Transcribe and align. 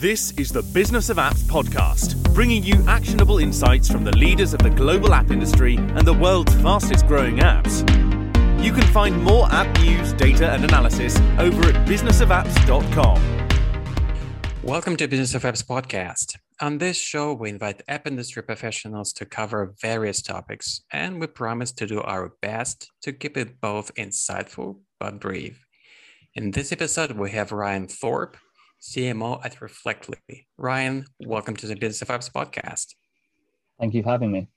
This 0.00 0.30
is 0.38 0.50
the 0.52 0.62
Business 0.62 1.10
of 1.10 1.16
Apps 1.16 1.42
podcast, 1.42 2.22
bringing 2.32 2.62
you 2.62 2.84
actionable 2.86 3.38
insights 3.38 3.90
from 3.90 4.04
the 4.04 4.16
leaders 4.16 4.54
of 4.54 4.60
the 4.60 4.70
global 4.70 5.12
app 5.12 5.32
industry 5.32 5.74
and 5.74 6.06
the 6.06 6.12
world's 6.14 6.54
fastest 6.62 7.08
growing 7.08 7.38
apps. 7.38 7.80
You 8.62 8.72
can 8.72 8.84
find 8.92 9.20
more 9.20 9.50
app 9.50 9.66
news, 9.80 10.12
data, 10.12 10.52
and 10.52 10.62
analysis 10.62 11.16
over 11.40 11.70
at 11.70 11.88
businessofapps.com. 11.88 13.48
Welcome 14.62 14.96
to 14.98 15.08
Business 15.08 15.34
of 15.34 15.42
Apps 15.42 15.66
podcast. 15.66 16.36
On 16.60 16.78
this 16.78 16.96
show, 16.96 17.32
we 17.32 17.48
invite 17.48 17.82
app 17.88 18.06
industry 18.06 18.44
professionals 18.44 19.12
to 19.14 19.26
cover 19.26 19.74
various 19.82 20.22
topics, 20.22 20.82
and 20.92 21.20
we 21.20 21.26
promise 21.26 21.72
to 21.72 21.88
do 21.88 22.00
our 22.02 22.34
best 22.40 22.92
to 23.02 23.12
keep 23.12 23.36
it 23.36 23.60
both 23.60 23.92
insightful 23.96 24.78
but 25.00 25.18
brief. 25.18 25.66
In 26.36 26.52
this 26.52 26.70
episode, 26.70 27.10
we 27.18 27.32
have 27.32 27.50
Ryan 27.50 27.88
Thorpe, 27.88 28.36
CMO 28.80 29.44
at 29.44 29.60
Reflectly. 29.60 30.46
Ryan, 30.56 31.04
welcome 31.20 31.56
to 31.56 31.66
the 31.66 31.74
Business 31.74 32.02
of 32.02 32.08
Apps 32.08 32.30
podcast. 32.30 32.94
Thank 33.80 33.94
you 33.94 34.02
for 34.04 34.10
having 34.10 34.30
me. 34.30 34.48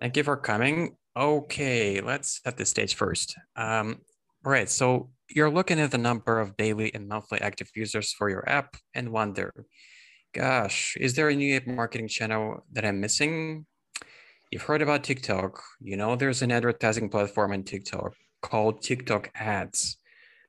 Thank 0.00 0.16
you 0.18 0.22
for 0.22 0.36
coming. 0.36 0.96
Okay, 1.16 2.02
let's 2.02 2.42
set 2.44 2.58
the 2.58 2.66
stage 2.66 2.94
first. 2.94 3.36
Um, 3.56 4.00
all 4.44 4.52
right, 4.52 4.68
so 4.68 5.10
you're 5.30 5.50
looking 5.50 5.80
at 5.80 5.92
the 5.92 5.98
number 5.98 6.40
of 6.40 6.58
daily 6.58 6.94
and 6.94 7.08
monthly 7.08 7.40
active 7.40 7.70
users 7.74 8.12
for 8.12 8.28
your 8.28 8.46
app 8.46 8.76
and 8.94 9.10
wonder, 9.10 9.64
gosh, 10.34 10.94
is 11.00 11.14
there 11.14 11.30
a 11.30 11.34
new 11.34 11.56
app 11.56 11.66
marketing 11.66 12.08
channel 12.08 12.66
that 12.72 12.84
I'm 12.84 13.00
missing? 13.00 13.64
You've 14.50 14.62
heard 14.62 14.82
about 14.82 15.04
TikTok. 15.04 15.62
You 15.80 15.96
know 15.96 16.16
there's 16.16 16.42
an 16.42 16.52
advertising 16.52 17.08
platform 17.08 17.52
in 17.54 17.64
TikTok 17.64 18.12
called 18.42 18.82
TikTok 18.82 19.30
Ads, 19.34 19.96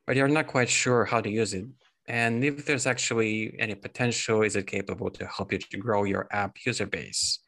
but 0.05 0.17
you're 0.17 0.27
not 0.27 0.47
quite 0.47 0.69
sure 0.69 1.05
how 1.05 1.21
to 1.21 1.29
use 1.29 1.53
it 1.53 1.65
and 2.07 2.43
if 2.43 2.65
there's 2.65 2.85
actually 2.85 3.55
any 3.59 3.75
potential, 3.75 4.43
is 4.43 4.55
it 4.55 4.67
capable 4.67 5.09
to 5.09 5.25
help 5.25 5.51
you 5.51 5.57
to 5.57 5.77
grow 5.77 6.03
your 6.03 6.27
app 6.31 6.57
user 6.65 6.85
base? 6.85 7.39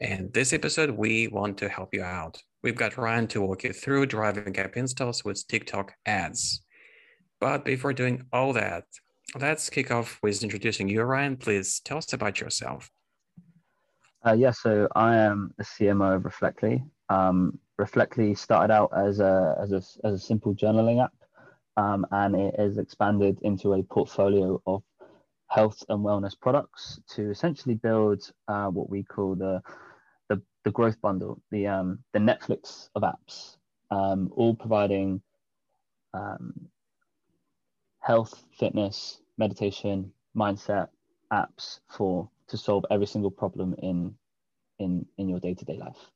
And 0.00 0.32
this 0.32 0.52
episode, 0.52 0.90
we 0.90 1.28
want 1.28 1.58
to 1.58 1.68
help 1.68 1.94
you 1.94 2.02
out. 2.02 2.40
We've 2.62 2.76
got 2.76 2.98
Ryan 2.98 3.26
to 3.28 3.40
walk 3.40 3.64
you 3.64 3.72
through 3.72 4.06
driving 4.06 4.56
app 4.58 4.76
installs 4.76 5.24
with 5.24 5.46
TikTok 5.48 5.92
ads. 6.06 6.62
But 7.40 7.64
before 7.64 7.92
doing 7.92 8.26
all 8.32 8.52
that, 8.52 8.84
let's 9.40 9.70
kick 9.70 9.90
off 9.90 10.18
with 10.22 10.42
introducing 10.42 10.88
you, 10.88 11.02
Ryan. 11.02 11.36
Please 11.36 11.80
tell 11.80 11.98
us 11.98 12.12
about 12.12 12.40
yourself. 12.40 12.90
Uh, 14.26 14.32
yeah, 14.32 14.50
so 14.50 14.88
I 14.94 15.16
am 15.16 15.52
the 15.56 15.64
CMO 15.64 16.16
of 16.16 16.24
Reflectly. 16.24 16.84
Um, 17.08 17.58
Reflectly 17.78 18.34
started 18.34 18.72
out 18.72 18.90
as 18.94 19.20
a, 19.20 19.56
as 19.62 19.72
a, 19.72 19.82
as 20.06 20.14
a 20.14 20.18
simple 20.18 20.54
journaling 20.54 21.02
app 21.02 21.12
um, 21.78 22.04
and 22.10 22.34
it 22.34 22.58
has 22.58 22.76
expanded 22.76 23.38
into 23.42 23.72
a 23.72 23.82
portfolio 23.84 24.60
of 24.66 24.82
health 25.46 25.82
and 25.88 26.04
wellness 26.04 26.38
products 26.38 27.00
to 27.08 27.30
essentially 27.30 27.76
build 27.76 28.20
uh, 28.48 28.66
what 28.66 28.90
we 28.90 29.04
call 29.04 29.36
the, 29.36 29.62
the, 30.28 30.42
the 30.64 30.72
growth 30.72 31.00
bundle, 31.00 31.40
the 31.52 31.68
um, 31.68 32.00
the 32.12 32.18
Netflix 32.18 32.88
of 32.96 33.02
apps, 33.02 33.56
um, 33.92 34.30
all 34.34 34.56
providing 34.56 35.22
um, 36.14 36.52
health, 38.00 38.44
fitness, 38.58 39.20
meditation, 39.38 40.12
mindset 40.36 40.88
apps 41.32 41.78
for 41.96 42.28
to 42.48 42.56
solve 42.58 42.84
every 42.90 43.06
single 43.06 43.30
problem 43.30 43.76
in 43.78 44.12
in 44.80 45.06
in 45.16 45.28
your 45.28 45.38
day 45.38 45.54
to 45.54 45.64
day 45.64 45.78
life. 45.78 46.10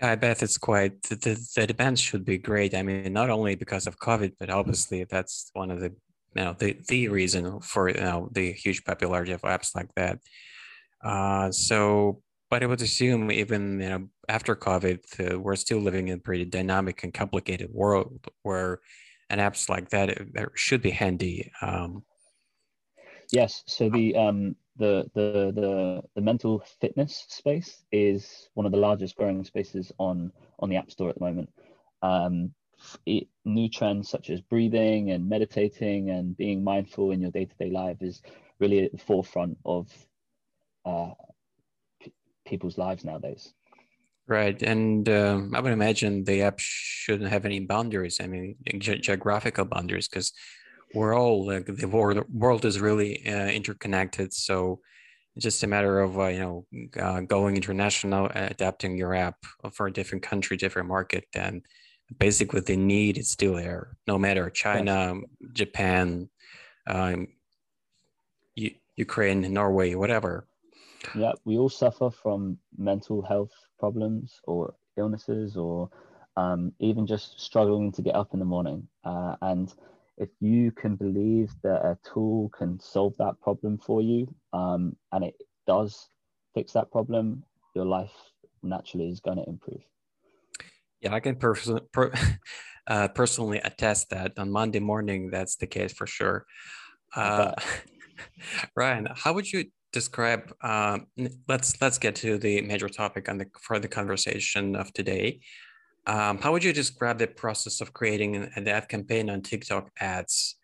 I 0.00 0.14
bet 0.14 0.42
it's 0.42 0.58
quite 0.58 1.02
the, 1.02 1.16
the, 1.16 1.48
the 1.56 1.66
demand 1.66 1.98
should 1.98 2.24
be 2.24 2.38
great. 2.38 2.74
I 2.74 2.82
mean, 2.82 3.12
not 3.12 3.30
only 3.30 3.54
because 3.54 3.86
of 3.86 3.98
COVID, 3.98 4.32
but 4.38 4.50
obviously 4.50 5.04
that's 5.04 5.50
one 5.54 5.70
of 5.70 5.80
the 5.80 5.92
you 6.34 6.44
know 6.44 6.54
the 6.58 6.76
the 6.88 7.08
reason 7.08 7.60
for 7.60 7.88
you 7.88 7.94
know 7.94 8.28
the 8.32 8.52
huge 8.52 8.84
popularity 8.84 9.32
of 9.32 9.42
apps 9.42 9.74
like 9.74 9.92
that. 9.94 10.18
Uh, 11.02 11.50
so, 11.50 12.20
but 12.50 12.62
I 12.62 12.66
would 12.66 12.82
assume 12.82 13.30
even 13.32 13.80
you 13.80 13.88
know 13.88 14.08
after 14.28 14.54
COVID, 14.54 15.32
uh, 15.32 15.40
we're 15.40 15.56
still 15.56 15.78
living 15.78 16.08
in 16.08 16.18
a 16.18 16.20
pretty 16.20 16.44
dynamic 16.44 17.02
and 17.02 17.14
complicated 17.14 17.70
world 17.72 18.26
where 18.42 18.80
an 19.30 19.38
apps 19.38 19.68
like 19.68 19.88
that 19.90 20.18
should 20.54 20.82
be 20.82 20.90
handy. 20.90 21.50
Um, 21.62 22.04
yes. 23.32 23.62
So 23.66 23.88
the 23.88 24.14
um, 24.14 24.56
the, 24.78 25.10
the 25.14 25.52
the 25.54 26.02
the 26.14 26.20
mental 26.20 26.62
fitness 26.80 27.24
space 27.28 27.84
is 27.92 28.48
one 28.54 28.66
of 28.66 28.72
the 28.72 28.78
largest 28.78 29.16
growing 29.16 29.44
spaces 29.44 29.92
on 29.98 30.32
on 30.58 30.68
the 30.68 30.76
app 30.76 30.90
store 30.90 31.08
at 31.08 31.18
the 31.18 31.24
moment. 31.24 31.50
Um, 32.02 32.52
it, 33.06 33.28
new 33.44 33.68
trends 33.68 34.10
such 34.10 34.30
as 34.30 34.40
breathing 34.40 35.10
and 35.10 35.28
meditating 35.28 36.10
and 36.10 36.36
being 36.36 36.62
mindful 36.62 37.10
in 37.10 37.20
your 37.22 37.30
day-to-day 37.30 37.70
life 37.70 38.02
is 38.02 38.20
really 38.58 38.84
at 38.84 38.92
the 38.92 38.98
forefront 38.98 39.56
of 39.64 39.90
uh, 40.84 41.12
p- 42.00 42.12
people's 42.44 42.76
lives 42.76 43.04
nowadays. 43.04 43.54
Right 44.28 44.60
and 44.60 45.08
um, 45.08 45.52
i 45.54 45.60
would 45.60 45.72
imagine 45.72 46.24
the 46.24 46.42
app 46.42 46.58
shouldn't 46.58 47.30
have 47.30 47.44
any 47.44 47.60
boundaries 47.60 48.20
i 48.20 48.26
mean 48.26 48.56
ge- 48.78 49.00
geographical 49.00 49.64
boundaries 49.64 50.08
because 50.08 50.32
we're 50.96 51.14
all 51.14 51.46
like 51.46 51.66
the 51.66 51.86
world, 51.86 52.24
world 52.32 52.64
is 52.64 52.80
really 52.80 53.24
uh, 53.26 53.48
interconnected 53.48 54.32
so 54.32 54.80
it's 55.34 55.44
just 55.44 55.62
a 55.62 55.66
matter 55.66 56.00
of 56.00 56.18
uh, 56.18 56.28
you 56.28 56.40
know 56.40 56.66
uh, 57.00 57.20
going 57.20 57.54
international 57.54 58.30
adapting 58.34 58.96
your 58.96 59.14
app 59.14 59.36
for 59.72 59.86
a 59.86 59.92
different 59.92 60.22
country 60.22 60.56
different 60.56 60.88
market 60.88 61.24
and 61.34 61.62
basically 62.18 62.60
the 62.60 62.76
need 62.76 63.18
is 63.18 63.30
still 63.30 63.54
there 63.54 63.96
no 64.06 64.18
matter 64.18 64.48
china 64.48 65.14
yes. 65.14 65.50
japan 65.52 66.28
um, 66.88 67.28
U- 68.54 68.78
ukraine 68.96 69.52
norway 69.52 69.94
whatever 69.94 70.46
yeah 71.14 71.32
we 71.44 71.58
all 71.58 71.68
suffer 71.68 72.10
from 72.10 72.56
mental 72.78 73.20
health 73.20 73.52
problems 73.78 74.40
or 74.44 74.74
illnesses 74.96 75.56
or 75.56 75.90
um, 76.38 76.72
even 76.80 77.06
just 77.06 77.40
struggling 77.40 77.92
to 77.92 78.02
get 78.02 78.14
up 78.14 78.32
in 78.32 78.38
the 78.38 78.44
morning 78.44 78.86
uh, 79.04 79.36
and 79.42 79.74
if 80.18 80.30
you 80.40 80.72
can 80.72 80.96
believe 80.96 81.52
that 81.62 81.84
a 81.84 81.98
tool 82.02 82.50
can 82.56 82.80
solve 82.80 83.14
that 83.18 83.40
problem 83.40 83.78
for 83.78 84.00
you 84.02 84.26
um, 84.52 84.96
and 85.12 85.24
it 85.24 85.34
does 85.66 86.08
fix 86.54 86.72
that 86.72 86.90
problem, 86.90 87.44
your 87.74 87.84
life 87.84 88.12
naturally 88.62 89.08
is 89.08 89.20
going 89.20 89.36
to 89.36 89.48
improve. 89.48 89.82
Yeah, 91.00 91.14
I 91.14 91.20
can 91.20 91.36
pers- 91.36 91.70
per- 91.92 92.12
uh, 92.86 93.08
personally 93.08 93.60
attest 93.62 94.10
that 94.10 94.32
on 94.38 94.50
Monday 94.50 94.80
morning, 94.80 95.30
that's 95.30 95.56
the 95.56 95.66
case 95.66 95.92
for 95.92 96.06
sure. 96.06 96.46
Uh, 97.14 97.52
Ryan, 98.76 99.08
how 99.14 99.34
would 99.34 99.52
you 99.52 99.66
describe? 99.92 100.54
Um, 100.62 101.06
let's 101.48 101.80
let's 101.80 101.98
get 101.98 102.14
to 102.16 102.38
the 102.38 102.62
major 102.62 102.88
topic 102.88 103.28
on 103.28 103.38
the 103.38 103.46
for 103.60 103.78
the 103.78 103.88
conversation 103.88 104.74
of 104.76 104.92
today. 104.92 105.40
Um, 106.06 106.38
how 106.38 106.52
would 106.52 106.62
you 106.62 106.72
describe 106.72 107.18
the 107.18 107.26
process 107.26 107.80
of 107.80 107.92
creating 107.92 108.36
an 108.36 108.68
ad 108.68 108.88
campaign 108.88 109.28
on 109.28 109.42
TikTok 109.42 109.90
ads? 110.00 110.56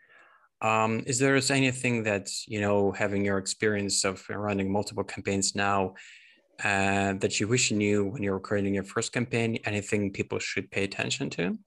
Um, 0.61 1.03
is 1.07 1.19
there 1.19 1.35
anything 1.51 2.05
that, 2.05 2.31
you 2.47 2.61
know, 2.61 2.93
having 2.93 3.25
your 3.25 3.39
experience 3.39 4.05
of 4.05 4.25
running 4.29 4.73
multiple 4.73 5.03
campaigns 5.03 5.57
now 5.57 5.95
uh, 6.63 7.15
that 7.15 7.41
you 7.41 7.49
wish 7.49 7.73
you 7.73 7.77
knew 7.77 8.05
when 8.05 8.23
you 8.23 8.31
were 8.31 8.39
creating 8.39 8.75
your 8.75 8.85
first 8.85 9.13
campaign? 9.13 9.59
Anything 9.65 10.13
people 10.13 10.39
should 10.39 10.71
pay 10.71 10.85
attention 10.85 11.29
to? 11.31 11.59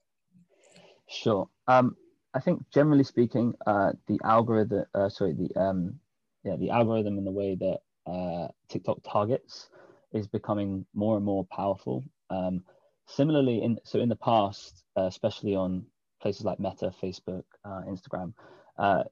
Sure. 1.08 1.48
Um, 1.68 1.96
I 2.32 2.40
think 2.40 2.62
generally 2.72 3.04
speaking, 3.04 3.54
uh, 3.66 3.92
the 4.08 4.18
algorithm, 4.24 4.86
uh, 4.94 5.10
sorry, 5.10 5.34
the 5.34 5.54
um, 5.60 6.00
yeah, 6.44 6.56
the 6.56 6.70
algorithm 6.70 7.18
and 7.18 7.26
the 7.26 7.30
way 7.32 7.56
that 7.56 7.78
uh, 8.10 8.48
TikTok 8.68 8.98
targets 9.04 9.68
is 10.12 10.26
becoming 10.26 10.86
more 10.94 11.16
and 11.16 11.24
more 11.24 11.44
powerful. 11.46 12.04
Um, 12.30 12.62
Similarly, 13.06 13.62
in 13.62 13.78
so 13.84 14.00
in 14.00 14.08
the 14.08 14.16
past, 14.16 14.82
uh, 14.96 15.04
especially 15.06 15.54
on 15.54 15.86
places 16.20 16.44
like 16.44 16.58
Meta, 16.58 16.92
Facebook, 17.02 17.44
uh, 17.64 17.82
Instagram, 17.88 18.34
uh, 18.78 19.04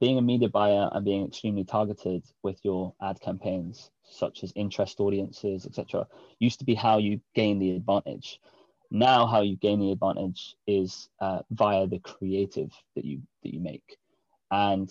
being 0.00 0.18
a 0.18 0.22
media 0.22 0.48
buyer 0.48 0.88
and 0.92 1.04
being 1.04 1.26
extremely 1.26 1.64
targeted 1.64 2.24
with 2.42 2.58
your 2.64 2.94
ad 3.00 3.20
campaigns, 3.20 3.90
such 4.02 4.42
as 4.42 4.52
interest 4.56 5.00
audiences, 5.00 5.66
etc., 5.66 6.06
used 6.38 6.58
to 6.58 6.64
be 6.64 6.74
how 6.74 6.98
you 6.98 7.20
gain 7.34 7.58
the 7.58 7.72
advantage. 7.72 8.40
Now, 8.90 9.26
how 9.26 9.42
you 9.42 9.56
gain 9.56 9.80
the 9.80 9.92
advantage 9.92 10.56
is 10.66 11.08
uh, 11.20 11.40
via 11.50 11.86
the 11.86 11.98
creative 11.98 12.72
that 12.94 13.04
you 13.04 13.20
that 13.42 13.52
you 13.52 13.60
make, 13.60 13.96
and 14.50 14.88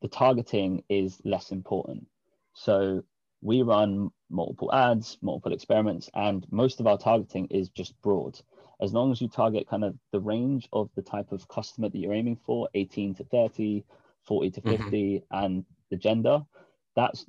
the 0.00 0.08
targeting 0.08 0.82
is 0.88 1.20
less 1.24 1.52
important. 1.52 2.06
So 2.54 3.04
we 3.42 3.62
run 3.62 4.10
multiple 4.32 4.72
ads, 4.72 5.18
multiple 5.22 5.52
experiments, 5.52 6.10
and 6.14 6.46
most 6.50 6.80
of 6.80 6.86
our 6.86 6.98
targeting 6.98 7.46
is 7.48 7.68
just 7.68 8.00
broad. 8.02 8.40
As 8.80 8.92
long 8.92 9.12
as 9.12 9.20
you 9.20 9.28
target 9.28 9.68
kind 9.68 9.84
of 9.84 9.94
the 10.10 10.20
range 10.20 10.68
of 10.72 10.90
the 10.96 11.02
type 11.02 11.30
of 11.30 11.46
customer 11.48 11.88
that 11.88 11.98
you're 11.98 12.12
aiming 12.12 12.38
for, 12.44 12.68
18 12.74 13.14
to 13.16 13.24
30, 13.24 13.84
40 14.24 14.50
to 14.50 14.60
mm-hmm. 14.60 14.82
50, 14.82 14.96
mm-hmm. 14.96 15.44
and 15.44 15.64
the 15.90 15.96
gender, 15.96 16.42
that's 16.96 17.24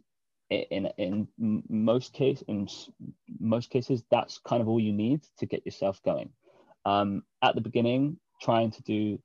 in 0.50 0.88
in 0.98 1.28
most 1.38 2.14
case 2.14 2.44
in 2.48 2.68
most 3.40 3.70
cases 3.70 4.04
that's 4.12 4.38
kind 4.40 4.62
of 4.62 4.68
all 4.68 4.80
you 4.80 4.94
need 4.94 5.22
to 5.38 5.46
get 5.46 5.66
yourself 5.66 6.02
going. 6.04 6.30
Um, 6.86 7.24
at 7.42 7.56
the 7.56 7.62
beginning, 7.62 8.18
trying 8.42 8.72
to 8.72 8.82
do 8.84 9.20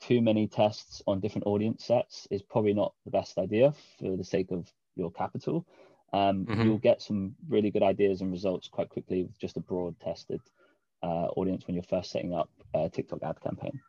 too 0.00 0.20
many 0.20 0.48
tests 0.48 1.02
on 1.06 1.20
different 1.20 1.46
audience 1.46 1.84
sets 1.84 2.26
is 2.30 2.42
probably 2.42 2.74
not 2.74 2.94
the 3.04 3.10
best 3.10 3.38
idea 3.38 3.72
for 3.98 4.16
the 4.16 4.24
sake 4.24 4.50
of 4.50 4.68
your 4.96 5.10
capital. 5.10 5.66
Um, 6.12 6.44
mm-hmm. 6.44 6.62
You'll 6.62 6.78
get 6.78 7.00
some 7.00 7.34
really 7.48 7.70
good 7.70 7.82
ideas 7.82 8.20
and 8.20 8.30
results 8.30 8.68
quite 8.68 8.90
quickly 8.90 9.22
with 9.22 9.38
just 9.38 9.56
a 9.56 9.60
broad 9.60 9.98
tested 10.00 10.40
uh, 11.02 11.26
audience 11.36 11.66
when 11.66 11.74
you're 11.74 11.82
first 11.84 12.10
setting 12.10 12.34
up 12.34 12.50
a 12.74 12.88
TikTok 12.88 13.22
ad 13.22 13.40
campaign. 13.40 13.80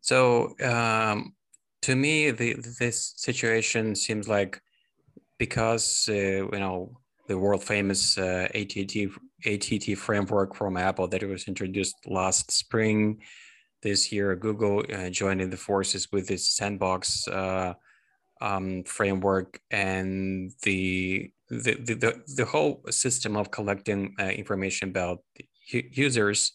So 0.00 0.54
um, 0.64 1.34
to 1.82 1.94
me, 1.94 2.30
the, 2.30 2.54
this 2.78 3.14
situation 3.16 3.94
seems 3.94 4.28
like 4.28 4.60
because 5.38 6.08
uh, 6.08 6.12
you 6.12 6.58
know 6.58 6.98
the 7.28 7.38
world 7.38 7.62
famous 7.62 8.16
uh, 8.16 8.48
ATT 8.54 9.12
ATT 9.44 9.98
framework 9.98 10.54
from 10.54 10.76
Apple 10.76 11.06
that 11.08 11.22
was 11.22 11.46
introduced 11.46 11.96
last 12.06 12.50
spring 12.50 13.20
this 13.82 14.10
year, 14.10 14.34
Google 14.34 14.82
uh, 14.92 15.10
joining 15.10 15.50
the 15.50 15.56
forces 15.56 16.10
with 16.10 16.26
this 16.26 16.48
sandbox 16.48 17.28
uh, 17.28 17.74
um, 18.40 18.84
framework 18.84 19.60
and 19.70 20.52
the 20.62 21.30
the, 21.50 21.74
the 21.74 22.22
the, 22.36 22.44
whole 22.44 22.82
system 22.90 23.36
of 23.36 23.50
collecting 23.50 24.14
uh, 24.20 24.24
information 24.24 24.90
about 24.90 25.20
users 25.70 26.52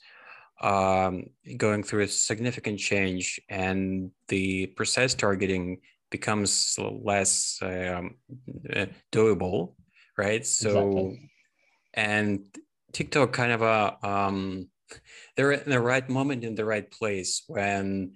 um, 0.61 1.25
going 1.57 1.83
through 1.83 2.03
a 2.03 2.07
significant 2.07 2.79
change 2.79 3.39
and 3.49 4.11
the 4.27 4.67
precise 4.67 5.15
targeting 5.15 5.79
becomes 6.11 6.77
less 6.79 7.57
um, 7.63 8.15
uh, 8.75 8.85
doable 9.11 9.73
right 10.17 10.45
so 10.45 10.69
exactly. 10.69 11.29
and 11.95 12.45
tiktok 12.91 13.33
kind 13.33 13.51
of 13.51 13.61
a 13.63 14.07
um, 14.07 14.69
they're 15.35 15.53
in 15.53 15.69
the 15.69 15.81
right 15.81 16.07
moment 16.07 16.43
in 16.43 16.53
the 16.53 16.65
right 16.65 16.89
place 16.91 17.43
when 17.47 18.13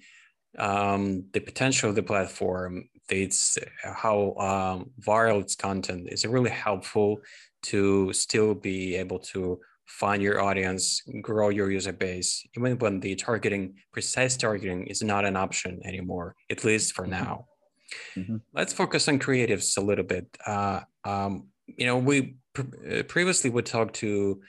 um, 0.57 1.25
the 1.33 1.39
potential 1.39 1.89
of 1.89 1.95
the 1.95 2.03
platform, 2.03 2.89
it's 3.09 3.57
how 3.83 4.33
um, 4.37 4.91
viral 5.01 5.41
its 5.41 5.55
content 5.55 6.07
is 6.11 6.25
really 6.25 6.49
helpful 6.49 7.21
to 7.63 8.13
still 8.13 8.53
be 8.53 8.95
able 8.95 9.19
to 9.19 9.59
find 9.85 10.21
your 10.21 10.41
audience, 10.41 11.01
grow 11.21 11.49
your 11.49 11.71
user 11.71 11.93
base, 11.93 12.45
even 12.55 12.77
when 12.79 12.99
the 12.99 13.15
targeting, 13.15 13.73
precise 13.91 14.35
targeting 14.35 14.85
is 14.87 15.01
not 15.01 15.25
an 15.25 15.35
option 15.35 15.79
anymore, 15.85 16.35
at 16.49 16.63
least 16.63 16.93
for 16.93 17.03
mm-hmm. 17.03 17.23
now. 17.23 17.45
Mm-hmm. 18.15 18.37
Let's 18.53 18.73
focus 18.73 19.07
on 19.07 19.17
creatives 19.17 19.77
a 19.77 19.81
little 19.81 20.03
bit. 20.03 20.27
Uh, 20.45 20.81
um, 21.05 21.47
you 21.65 21.85
know, 21.85 21.97
we 21.97 22.35
pr- 22.53 23.03
previously 23.07 23.49
would 23.49 23.65
talk 23.65 23.93
to 23.93 24.41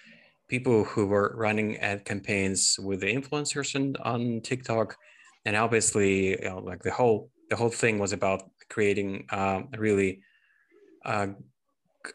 people 0.49 0.82
who 0.84 1.06
were 1.06 1.34
running 1.37 1.76
ad 1.76 2.05
campaigns 2.05 2.78
with 2.82 3.00
the 3.00 3.14
influencers 3.14 3.76
on, 3.76 3.94
on 4.02 4.40
TikTok, 4.40 4.96
and 5.44 5.56
obviously, 5.56 6.31
you 6.31 6.49
know, 6.49 6.58
like 6.58 6.82
the 6.82 6.90
whole 6.90 7.31
the 7.50 7.56
whole 7.56 7.71
thing 7.71 7.99
was 7.99 8.12
about 8.12 8.50
creating 8.69 9.27
um, 9.31 9.69
really 9.77 10.21
uh, 11.05 11.29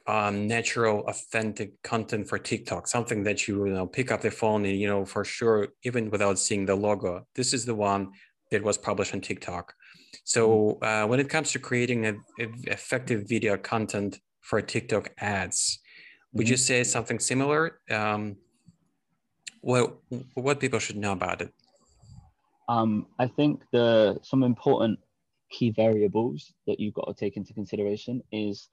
um, 0.07 0.47
natural, 0.47 1.01
authentic 1.07 1.81
content 1.83 2.27
for 2.27 2.37
TikTok. 2.37 2.87
Something 2.87 3.23
that 3.23 3.47
you, 3.47 3.65
you 3.65 3.73
know 3.73 3.87
pick 3.87 4.11
up 4.11 4.21
the 4.21 4.31
phone 4.31 4.65
and 4.65 4.79
you 4.79 4.87
know 4.87 5.05
for 5.05 5.23
sure, 5.23 5.69
even 5.83 6.09
without 6.09 6.39
seeing 6.39 6.65
the 6.65 6.75
logo, 6.75 7.25
this 7.35 7.53
is 7.53 7.65
the 7.65 7.75
one 7.75 8.11
that 8.51 8.63
was 8.63 8.77
published 8.77 9.13
on 9.13 9.21
TikTok. 9.21 9.73
So 10.23 10.77
mm-hmm. 10.81 10.83
uh, 10.83 11.07
when 11.07 11.19
it 11.19 11.29
comes 11.29 11.51
to 11.51 11.59
creating 11.59 12.05
a, 12.05 12.13
a 12.39 12.47
effective 12.67 13.27
video 13.27 13.57
content 13.57 14.19
for 14.41 14.61
TikTok 14.61 15.11
ads, 15.17 15.79
would 16.33 16.47
you 16.47 16.55
mm-hmm. 16.55 16.61
say 16.61 16.83
something 16.83 17.19
similar? 17.19 17.79
Um, 17.89 18.37
what 19.61 19.97
what 20.35 20.59
people 20.59 20.79
should 20.79 20.97
know 20.97 21.13
about 21.13 21.41
it? 21.41 21.53
Um, 22.69 23.07
I 23.19 23.27
think 23.27 23.61
the 23.71 24.19
some 24.23 24.43
important 24.43 24.99
key 25.53 25.69
variables 25.69 26.51
that 26.67 26.79
you've 26.79 26.93
got 26.95 27.07
to 27.07 27.13
take 27.13 27.37
into 27.37 27.53
consideration 27.53 28.21
is 28.31 28.69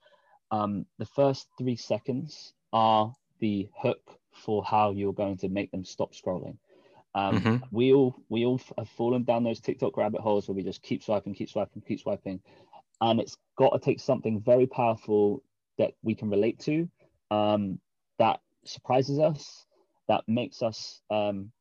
um, 0.49 0.85
the 0.97 1.05
first 1.05 1.47
three 1.57 1.75
seconds 1.75 2.53
are 2.73 3.13
the 3.39 3.69
hook 3.77 4.01
for 4.31 4.63
how 4.63 4.91
you're 4.91 5.13
going 5.13 5.37
to 5.37 5.49
make 5.49 5.71
them 5.71 5.85
stop 5.85 6.13
scrolling. 6.13 6.57
Um, 7.13 7.39
mm-hmm. 7.39 7.55
We 7.71 7.93
all 7.93 8.15
we 8.29 8.45
all 8.45 8.59
have 8.77 8.89
fallen 8.89 9.23
down 9.23 9.43
those 9.43 9.59
TikTok 9.59 9.97
rabbit 9.97 10.21
holes 10.21 10.47
where 10.47 10.55
we 10.55 10.63
just 10.63 10.81
keep 10.81 11.03
swiping, 11.03 11.33
keep 11.33 11.49
swiping, 11.49 11.81
keep 11.85 11.99
swiping, 11.99 12.39
and 13.01 13.19
it's 13.19 13.37
got 13.57 13.71
to 13.73 13.79
take 13.79 13.99
something 13.99 14.41
very 14.41 14.65
powerful 14.65 15.43
that 15.77 15.93
we 16.03 16.15
can 16.15 16.29
relate 16.29 16.59
to 16.59 16.89
um, 17.31 17.79
that 18.17 18.39
surprises 18.65 19.19
us, 19.19 19.65
that 20.07 20.23
makes 20.27 20.61
us 20.61 21.01
um, 21.09 21.51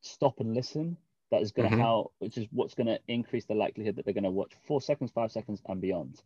stop 0.00 0.40
and 0.40 0.54
listen. 0.54 0.96
That 1.36 1.42
is 1.42 1.52
going 1.52 1.68
to 1.68 1.74
mm-hmm. 1.74 1.84
help, 1.84 2.14
which 2.18 2.38
is 2.38 2.46
what's 2.50 2.72
going 2.72 2.86
to 2.86 2.98
increase 3.08 3.44
the 3.44 3.54
likelihood 3.54 3.96
that 3.96 4.06
they're 4.06 4.14
going 4.14 4.24
to 4.24 4.30
watch 4.30 4.54
four 4.66 4.80
seconds, 4.80 5.10
five 5.14 5.30
seconds, 5.30 5.60
and 5.66 5.82
beyond. 5.82 6.22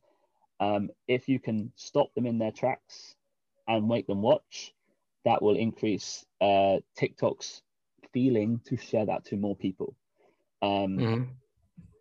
Um, 0.61 0.91
if 1.09 1.29
you 1.29 1.41
can 1.41 1.73
stop 1.75 2.15
them 2.15 2.27
in 2.27 2.39
their 2.39 2.53
tracks 2.53 3.17
and 3.67 3.89
make 3.89 4.07
them 4.07 4.23
watch, 4.23 4.73
that 5.25 5.43
will 5.43 5.57
increase 5.57 6.25
uh, 6.41 6.77
TikTok's 6.97 7.63
feeling 8.13 8.61
to 8.67 8.77
share 8.77 9.07
that 9.07 9.25
to 9.25 9.37
more 9.37 9.57
people. 9.57 9.97
Um, 10.63 10.71
mm-hmm. 10.71 11.23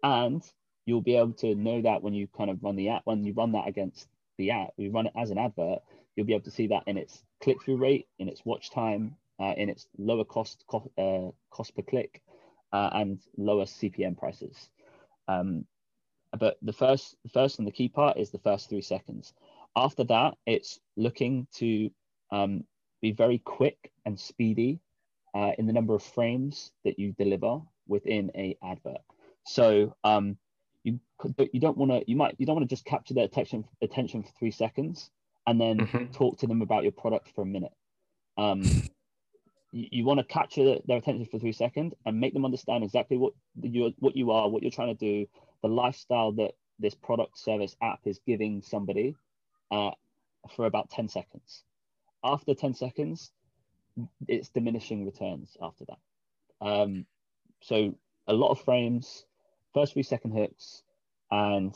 And 0.04 0.44
you'll 0.86 1.02
be 1.02 1.16
able 1.16 1.34
to 1.34 1.56
know 1.56 1.82
that 1.82 2.04
when 2.04 2.14
you 2.14 2.28
kind 2.28 2.52
of 2.52 2.62
run 2.62 2.76
the 2.76 2.90
app, 2.90 3.02
when 3.06 3.24
you 3.24 3.34
run 3.34 3.54
that 3.54 3.68
against 3.68 4.08
the 4.38 4.52
app, 4.52 4.70
we 4.78 4.90
run 4.90 5.08
it 5.08 5.14
as 5.16 5.32
an 5.32 5.40
advert, 5.40 5.80
you'll 6.16 6.28
be 6.28 6.34
able 6.36 6.46
to 6.46 6.52
see 6.52 6.68
that 6.68 6.84
in 6.86 6.96
its 6.96 7.24
click-through 7.42 7.78
rate, 7.78 8.08
in 8.20 8.30
its 8.30 8.46
watch 8.46 8.70
time, 8.70 9.16
uh, 9.40 9.54
in 9.58 9.68
its 9.68 9.88
lower 9.98 10.26
cost 10.26 10.64
co- 10.68 10.92
uh, 10.96 11.32
cost 11.50 11.76
per 11.76 11.82
click, 11.82 12.22
uh, 12.72 12.90
and 12.94 13.20
lower 13.38 13.66
CPM 13.66 14.18
prices. 14.18 14.70
Um, 15.28 15.66
but 16.38 16.58
the 16.62 16.74
first, 16.74 17.16
the 17.24 17.30
first 17.30 17.60
and 17.60 17.68
the 17.68 17.72
key 17.72 17.90
part 17.90 18.18
is 18.18 18.30
the 18.30 18.40
first 18.40 18.70
three 18.70 18.82
seconds. 18.82 19.34
After 19.76 20.04
that, 20.06 20.36
it's 20.46 20.80
looking 20.96 21.48
to 21.56 21.90
um, 22.32 22.64
be 23.02 23.12
very 23.12 23.40
quick 23.40 23.92
and 24.06 24.20
speedy 24.20 24.80
uh, 25.34 25.52
in 25.58 25.66
the 25.68 25.74
number 25.74 25.96
of 25.96 26.04
frames 26.04 26.72
that 26.84 27.00
you 27.00 27.14
deliver 27.14 27.62
within 27.88 28.32
a 28.36 28.58
advert. 28.64 29.02
So 29.46 29.96
um, 30.04 30.38
you 30.84 31.00
you 31.52 31.60
don't 31.60 31.78
want 31.78 31.92
to 31.92 32.04
you 32.10 32.16
might 32.16 32.36
you 32.38 32.46
don't 32.46 32.56
want 32.56 32.70
to 32.70 32.74
just 32.74 32.86
capture 32.86 33.14
their 33.14 33.26
attention 33.26 33.66
attention 33.82 34.24
for 34.24 34.30
three 34.38 34.52
seconds 34.52 35.10
and 35.48 35.60
then 35.60 35.80
mm-hmm. 35.80 36.12
talk 36.12 36.38
to 36.40 36.48
them 36.48 36.62
about 36.62 36.84
your 36.84 36.92
product 36.92 37.30
for 37.34 37.42
a 37.42 37.46
minute. 37.46 37.74
Um, 38.38 38.64
you, 39.72 39.88
you 39.92 40.06
want 40.06 40.20
to 40.20 40.24
capture 40.24 40.78
their 40.86 40.98
attention 40.98 41.26
for 41.26 41.40
three 41.40 41.54
seconds 41.54 41.94
and 42.06 42.20
make 42.20 42.34
them 42.34 42.46
understand 42.46 42.84
exactly 42.84 43.18
what 43.18 43.34
you 43.62 43.94
what 44.00 44.16
you 44.16 44.32
are, 44.32 44.50
what 44.50 44.62
you're 44.62 44.72
trying 44.72 44.96
to 44.96 45.06
do, 45.06 45.28
the 45.62 45.68
lifestyle 45.68 46.32
that 46.34 46.52
this 46.80 46.96
product, 46.96 47.38
service, 47.38 47.76
app 47.82 48.00
is 48.06 48.20
giving 48.26 48.62
somebody 48.62 49.16
uh, 49.72 49.92
for 50.56 50.66
about 50.66 50.90
10 50.90 51.10
seconds. 51.10 51.64
After 52.24 52.54
10 52.54 52.74
seconds, 52.74 53.32
it's 54.28 54.50
diminishing 54.50 55.06
returns 55.06 55.58
after 55.62 55.86
that. 55.86 56.66
Um, 56.66 57.06
so 57.62 57.96
a 58.28 58.34
lot 58.34 58.52
of 58.52 58.62
frames, 58.62 59.26
first 59.74 59.94
three 59.94 60.04
second 60.04 60.32
hooks, 60.32 60.84
and 61.32 61.76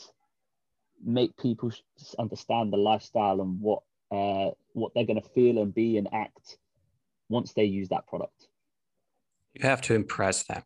make 1.03 1.35
people 1.37 1.71
understand 2.17 2.71
the 2.71 2.77
lifestyle 2.77 3.41
and 3.41 3.59
what 3.59 3.83
uh, 4.11 4.51
what 4.73 4.93
they're 4.93 5.05
going 5.05 5.21
to 5.21 5.29
feel 5.29 5.59
and 5.59 5.73
be 5.73 5.97
and 5.97 6.07
act 6.13 6.57
once 7.33 7.51
they 7.53 7.65
use 7.65 7.89
that 7.89 8.07
product. 8.07 8.47
You 9.53 9.67
have 9.67 9.81
to 9.81 9.95
impress 9.95 10.43
them 10.43 10.63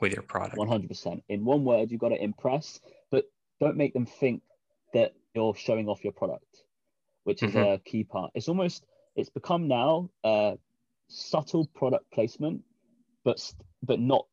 with 0.00 0.12
your 0.12 0.22
product. 0.22 0.56
100%. 0.56 1.22
In 1.28 1.44
one 1.44 1.64
word, 1.64 1.90
you've 1.90 2.00
got 2.00 2.08
to 2.08 2.22
impress, 2.22 2.80
but 3.10 3.24
don't 3.60 3.76
make 3.76 3.92
them 3.92 4.06
think 4.06 4.42
that 4.94 5.12
you're 5.34 5.54
showing 5.54 5.88
off 5.88 6.02
your 6.02 6.12
product, 6.12 6.64
which 7.24 7.42
is 7.42 7.52
mm-hmm. 7.52 7.74
a 7.74 7.78
key 7.78 8.02
part. 8.02 8.32
It's 8.34 8.48
almost, 8.48 8.84
it's 9.14 9.30
become 9.30 9.68
now 9.68 10.10
a 10.24 10.56
subtle 11.08 11.66
product 11.74 12.10
placement, 12.12 12.62
but, 13.24 13.38
but 13.82 14.00
not 14.00 14.26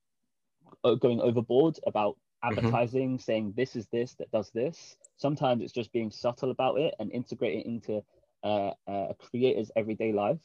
uh, 0.84 0.96
going 0.96 1.20
overboard 1.20 1.78
about 1.86 2.16
mm-hmm. 2.16 2.58
advertising, 2.58 3.10
mm-hmm. 3.12 3.22
saying 3.22 3.54
this 3.56 3.76
is 3.76 3.88
this 3.88 4.16
that 4.16 4.32
does 4.32 4.50
this. 4.52 4.96
Sometimes 5.18 5.62
it's 5.62 5.74
just 5.74 5.92
being 5.92 6.12
subtle 6.12 6.52
about 6.52 6.80
it 6.80 6.96
and 7.00 7.12
integrating 7.12 7.62
into 7.66 8.02
uh, 8.44 8.72
a 8.88 9.16
creator's 9.20 9.72
everyday 9.76 10.14
life 10.14 10.40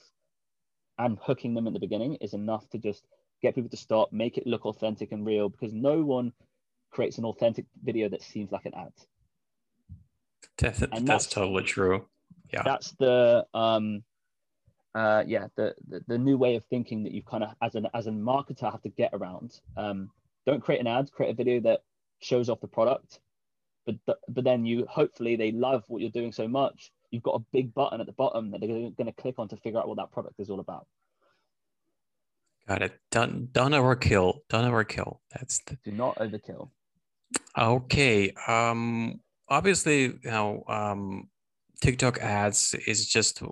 and 1.05 1.19
hooking 1.21 1.55
them 1.55 1.67
at 1.67 1.73
the 1.73 1.79
beginning 1.79 2.15
is 2.17 2.35
enough 2.35 2.69
to 2.71 2.79
just 2.79 3.05
get 3.43 3.55
people 3.55 3.71
to 3.71 3.77
stop, 3.77 4.13
make 4.13 4.39
it 4.39 4.47
look 4.47 4.65
authentic 4.65 5.13
and 5.13 5.27
real 5.27 5.49
because 5.49 5.73
no 5.73 6.03
one 6.03 6.33
creates 6.91 7.19
an 7.19 7.25
authentic 7.25 7.65
video 7.83 8.09
that 8.09 8.23
seems 8.23 8.53
like 8.53 8.67
an 8.67 8.75
ad. 8.75 8.93
Definitely, 10.57 11.01
that's, 11.01 11.25
that's, 11.25 11.35
totally 11.35 11.65
true. 11.65 12.07
Yeah. 12.53 12.63
That's 12.65 12.93
the 12.93 13.47
um 13.55 14.05
uh 14.95 15.25
yeah, 15.27 15.49
the, 15.57 15.75
the, 15.89 16.05
the 16.07 16.19
new 16.19 16.37
way 16.37 16.55
of 16.57 16.65
thinking 16.67 17.03
that 17.05 17.13
you 17.13 17.23
kind 17.23 17.43
of 17.43 17.55
as 17.63 17.75
an 17.75 17.89
as 17.95 18.07
a 18.07 18.11
marketer 18.11 18.71
have 18.71 18.83
to 18.83 18.91
get 18.91 19.11
around. 19.13 19.61
Um 19.77 20.11
don't 20.47 20.61
create 20.61 20.81
an 20.81 20.87
ad, 20.87 21.11
create 21.11 21.31
a 21.31 21.35
video 21.35 21.61
that 21.61 21.81
shows 22.21 22.49
off 22.49 22.61
the 22.61 22.69
product. 22.69 23.21
But 23.87 23.97
but 24.29 24.45
then 24.45 24.65
you 24.65 24.87
hopefully 24.89 25.35
they 25.35 25.51
love 25.51 25.85
what 25.89 26.03
you're 26.03 26.11
doing 26.11 26.33
so 26.33 26.47
much. 26.47 26.93
You've 27.13 27.23
got 27.23 27.41
a 27.41 27.45
big 27.53 27.73
button 27.73 28.01
at 28.01 28.07
the 28.07 28.13
bottom 28.13 28.51
that 28.51 28.61
they're 28.61 28.69
going 28.69 29.07
to 29.07 29.13
click 29.13 29.37
on 29.39 29.47
to 29.49 29.57
figure 29.59 29.79
out 29.79 29.87
what 29.87 29.99
that 29.99 30.11
product 30.11 30.41
is 30.41 30.51
all 30.51 30.61
about. 30.61 30.87
Got 32.67 32.83
it. 32.83 32.99
Don't 33.11 33.53
don't 33.53 33.73
overkill. 33.73 34.39
Don't 34.49 34.71
overkill. 34.71 35.19
That's 35.31 35.61
the... 35.67 35.77
do 35.85 35.93
not 35.93 36.17
overkill. 36.17 36.71
Okay. 37.57 38.33
Um. 38.49 39.21
Obviously, 39.49 40.05
you 40.05 40.19
know, 40.25 40.65
um, 40.69 41.29
TikTok 41.83 42.19
ads 42.21 42.75
is 42.87 43.07
just 43.07 43.43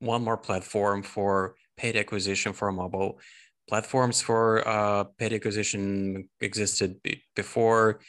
one 0.00 0.24
more 0.24 0.36
platform 0.36 1.02
for 1.02 1.54
paid 1.76 1.96
acquisition 1.96 2.52
for 2.52 2.72
mobile. 2.72 3.20
Platforms 3.68 4.20
for 4.22 4.66
uh, 4.66 5.04
paid 5.18 5.32
acquisition 5.32 6.28
existed 6.40 6.96
before. 7.34 8.00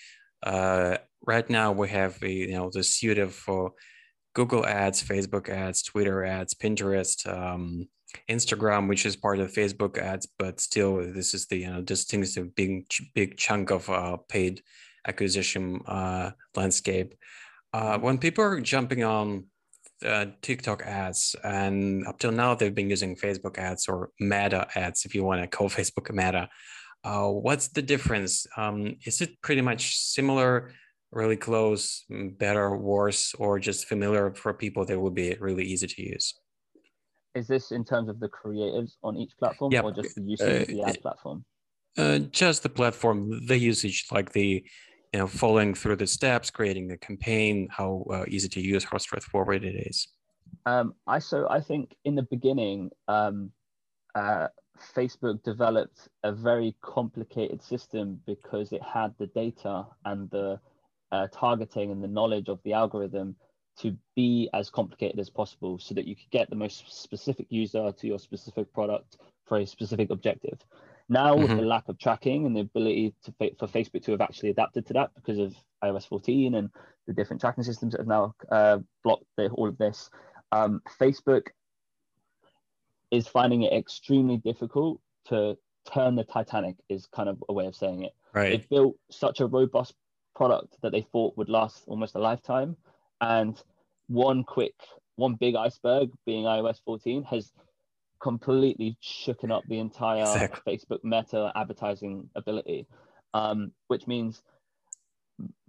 Uh, 0.42 0.98
right 1.26 1.50
now, 1.50 1.72
we 1.72 1.90
have 1.90 2.18
a, 2.24 2.32
you 2.32 2.52
know 2.52 2.70
the 2.72 2.84
suite 2.84 3.18
of 3.18 3.40
uh, 3.48 3.70
Google 4.38 4.67
ads, 4.67 5.03
Facebook 5.03 5.50
ads, 5.50 5.82
Twitter 5.82 6.24
ads, 6.24 6.53
Pinterest, 6.53 7.25
um, 7.27 7.88
Instagram, 8.29 8.88
which 8.88 9.03
is 9.03 9.15
part 9.15 9.39
of 9.39 9.51
Facebook 9.51 9.98
ads, 9.98 10.27
but 10.38 10.60
still, 10.60 10.98
this 11.12 11.34
is 11.34 11.48
the 11.48 11.58
you 11.58 11.72
know 11.72 11.82
distinctive 11.82 12.53
big 12.53 12.86
big 13.15 13.36
chunk 13.38 13.72
of 13.72 13.89
uh, 13.89 14.17
paid 14.29 14.62
acquisition 15.08 15.82
uh, 15.88 16.29
landscape. 16.56 17.15
Uh, 17.74 17.98
when 17.98 18.20
people 18.20 18.44
are 18.44 18.62
jumping 18.62 19.03
on 19.03 19.46
uh, 20.06 20.27
TikTok 20.44 20.84
ads, 20.84 21.36
and 21.44 22.06
up 22.06 22.20
till 22.20 22.32
now 22.32 22.53
they've 22.53 22.79
been 22.79 22.91
using 22.91 23.15
Facebook 23.15 23.58
ads 23.58 23.88
or 23.88 24.12
Meta 24.20 24.67
ads, 24.75 25.03
if 25.03 25.15
you 25.15 25.24
want 25.24 25.41
to 25.41 25.48
call 25.48 25.67
Facebook 25.79 26.12
Meta. 26.13 26.48
Uh, 27.03 27.29
what's 27.29 27.70
the 27.70 27.82
difference? 27.82 28.46
Um, 28.56 28.98
is 29.03 29.20
it 29.20 29.41
pretty 29.41 29.62
much 29.62 29.98
similar, 29.98 30.74
really 31.12 31.38
close, 31.38 32.06
better, 32.10 32.76
worse, 32.76 33.34
or 33.36 33.60
just 33.60 33.88
familiar 33.88 34.34
for 34.34 34.54
people 34.54 34.86
that 34.86 35.00
would 35.00 35.16
be 35.16 35.36
really 35.40 35.64
easy 35.64 35.88
to 35.88 36.02
use? 36.02 36.34
Is 37.36 37.48
this 37.48 37.72
in 37.72 37.86
terms 37.86 38.10
of 38.10 38.20
the 38.20 38.30
creatives 38.30 38.94
on 39.04 39.16
each 39.16 39.32
platform, 39.38 39.72
yep. 39.72 39.84
or 39.84 39.92
just 39.92 40.16
the 40.16 40.24
usage 40.24 40.62
of 40.62 40.68
the 40.68 40.84
ad 40.84 41.02
platform? 41.02 41.46
Uh, 41.98 42.20
just 42.20 42.64
the 42.64 42.70
platform, 42.70 43.46
the 43.48 43.58
usage, 43.58 44.06
like 44.12 44.32
the 44.34 44.64
you 45.14 45.20
know, 45.20 45.28
following 45.28 45.74
through 45.74 45.96
the 45.96 46.08
steps, 46.08 46.50
creating 46.50 46.88
the 46.88 46.98
campaign, 46.98 47.68
how 47.72 48.06
uh, 48.12 48.26
easy 48.28 48.50
to 48.50 48.62
use, 48.62 48.84
how 48.84 48.98
straightforward 48.98 49.64
it 49.64 49.88
is? 49.88 50.08
Um, 50.66 50.94
I 51.08 51.20
so 51.20 51.48
I 51.50 51.62
think 51.62 51.96
in 52.06 52.16
the 52.16 52.24
beginning, 52.24 52.90
um, 53.08 53.52
uh, 54.16 54.48
Facebook 54.96 55.44
developed 55.44 56.10
a 56.24 56.32
very 56.32 56.76
complicated 56.82 57.64
system 57.64 58.20
because 58.26 58.72
it 58.72 58.82
had 58.84 59.14
the 59.18 59.28
data 59.28 59.86
and 60.06 60.30
the 60.30 60.60
uh, 61.12 61.28
targeting 61.32 61.92
and 61.92 62.04
the 62.04 62.08
knowledge 62.08 62.50
of 62.50 62.60
the 62.64 62.74
algorithm 62.74 63.36
to 63.80 63.96
be 64.16 64.50
as 64.54 64.70
complicated 64.70 65.20
as 65.20 65.30
possible 65.30 65.78
so 65.78 65.94
that 65.94 66.08
you 66.08 66.16
could 66.16 66.30
get 66.32 66.50
the 66.50 66.56
most 66.56 66.92
specific 66.92 67.46
user 67.50 67.92
to 67.92 68.08
your 68.08 68.20
specific 68.20 68.72
product 68.74 69.18
for 69.46 69.60
a 69.60 69.66
specific 69.66 70.10
objective. 70.10 70.60
Now, 71.10 71.34
mm-hmm. 71.34 71.44
with 71.44 71.58
the 71.58 71.66
lack 71.66 71.88
of 71.88 71.98
tracking 71.98 72.46
and 72.46 72.56
the 72.56 72.62
ability 72.62 73.14
to, 73.24 73.34
for 73.58 73.68
Facebook 73.68 74.04
to 74.06 74.12
have 74.12 74.22
actually 74.22 74.50
adapted 74.50 74.86
to 74.88 74.94
that 74.94 75.12
because 75.16 75.40
of 75.40 75.56
iOS 75.84 76.08
14 76.08 76.56
and 76.56 76.70
the 77.06 77.14
different 77.14 77.40
tracking 77.40 77.64
systems 77.64 77.94
that 77.94 78.02
have 78.02 78.08
now 78.08 78.36
uh, 78.52 78.80
blocked 79.04 79.26
the, 79.38 79.48
all 79.50 79.70
of 79.70 79.78
this, 79.78 80.10
um, 80.52 80.82
Facebook 81.00 81.48
is 83.12 83.28
finding 83.28 83.62
it 83.62 83.72
extremely 83.72 84.38
difficult 84.38 85.00
to 85.30 85.58
turn 85.94 86.16
the 86.16 86.24
Titanic, 86.24 86.76
is 86.90 87.06
kind 87.06 87.30
of 87.30 87.42
a 87.48 87.54
way 87.54 87.68
of 87.68 87.76
saying 87.76 88.04
it. 88.04 88.12
Right. 88.34 88.50
They've 88.50 88.70
built 88.70 88.98
such 89.10 89.40
a 89.40 89.46
robust 89.46 89.94
product 90.38 90.77
that 90.84 90.91
they 90.91 91.01
thought 91.12 91.36
would 91.36 91.50
last 91.50 91.84
almost 91.88 92.15
a 92.15 92.20
lifetime. 92.20 92.77
And 93.20 93.62
one 94.08 94.44
quick, 94.44 94.75
one 95.15 95.34
big 95.34 95.56
iceberg 95.56 96.12
being 96.25 96.46
iOS 96.46 96.79
14 96.86 97.24
has 97.24 97.51
completely 98.22 98.98
shooken 99.03 99.51
up 99.51 99.63
the 99.67 99.79
entire 99.79 100.22
exactly. 100.22 100.77
Facebook 100.77 101.03
meta 101.03 101.51
advertising 101.56 102.29
ability, 102.36 102.86
um, 103.34 103.72
which 103.88 104.06
means 104.06 104.44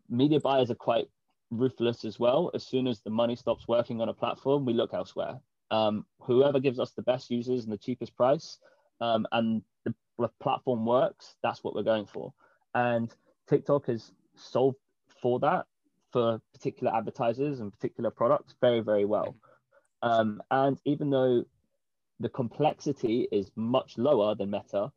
media 0.08 0.38
buyers 0.38 0.70
are 0.70 0.82
quite 0.88 1.08
ruthless 1.50 2.04
as 2.04 2.18
well. 2.18 2.50
As 2.54 2.66
soon 2.66 2.86
as 2.86 3.00
the 3.00 3.10
money 3.10 3.36
stops 3.36 3.66
working 3.66 4.02
on 4.02 4.10
a 4.10 4.14
platform, 4.14 4.66
we 4.66 4.74
look 4.74 4.92
elsewhere. 4.92 5.40
Um, 5.70 6.04
whoever 6.20 6.60
gives 6.60 6.78
us 6.78 6.92
the 6.92 7.02
best 7.02 7.30
users 7.30 7.64
and 7.64 7.72
the 7.72 7.78
cheapest 7.78 8.14
price 8.16 8.58
um, 9.00 9.26
and 9.32 9.62
the, 9.84 9.94
the 10.18 10.28
platform 10.40 10.84
works, 10.84 11.36
that's 11.42 11.64
what 11.64 11.74
we're 11.74 11.82
going 11.82 12.06
for. 12.06 12.34
And 12.74 13.14
TikTok 13.48 13.86
has 13.86 14.12
solved 14.38 14.78
for 15.20 15.40
that 15.40 15.66
for 16.12 16.40
particular 16.52 16.94
advertisers 16.94 17.60
and 17.60 17.72
particular 17.72 18.10
products 18.10 18.54
very, 18.60 18.80
very 18.80 19.04
well. 19.04 19.36
Um, 20.02 20.42
and 20.50 20.78
even 20.84 21.10
though 21.10 21.44
the 22.20 22.28
complexity 22.28 23.28
is 23.30 23.50
much 23.56 23.98
lower 23.98 24.34
than 24.34 24.50
Meta, 24.50 24.90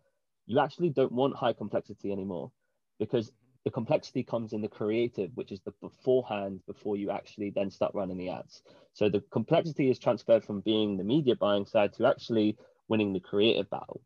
you 0.46 0.60
actually 0.60 0.90
don't 0.90 1.12
want 1.12 1.36
high 1.36 1.54
complexity 1.54 2.12
anymore 2.12 2.52
because 3.00 3.32
the 3.64 3.72
complexity 3.72 4.24
comes 4.24 4.54
in 4.54 4.62
the 4.62 4.68
creative, 4.68 5.30
which 5.36 5.52
is 5.52 5.60
the 5.62 5.74
beforehand 5.82 6.62
before 6.66 6.98
you 6.98 7.12
actually 7.12 7.52
then 7.52 7.70
start 7.70 7.94
running 7.94 8.18
the 8.18 8.30
ads. 8.30 8.64
So 8.94 9.08
the 9.08 9.24
complexity 9.32 9.90
is 9.90 10.00
transferred 10.00 10.44
from 10.44 10.62
being 10.62 10.98
the 10.98 11.04
media 11.04 11.36
buying 11.36 11.66
side 11.66 11.94
to 11.94 12.08
actually 12.08 12.58
winning 12.88 13.14
the 13.14 13.20
creative 13.20 13.70
battle, 13.70 14.02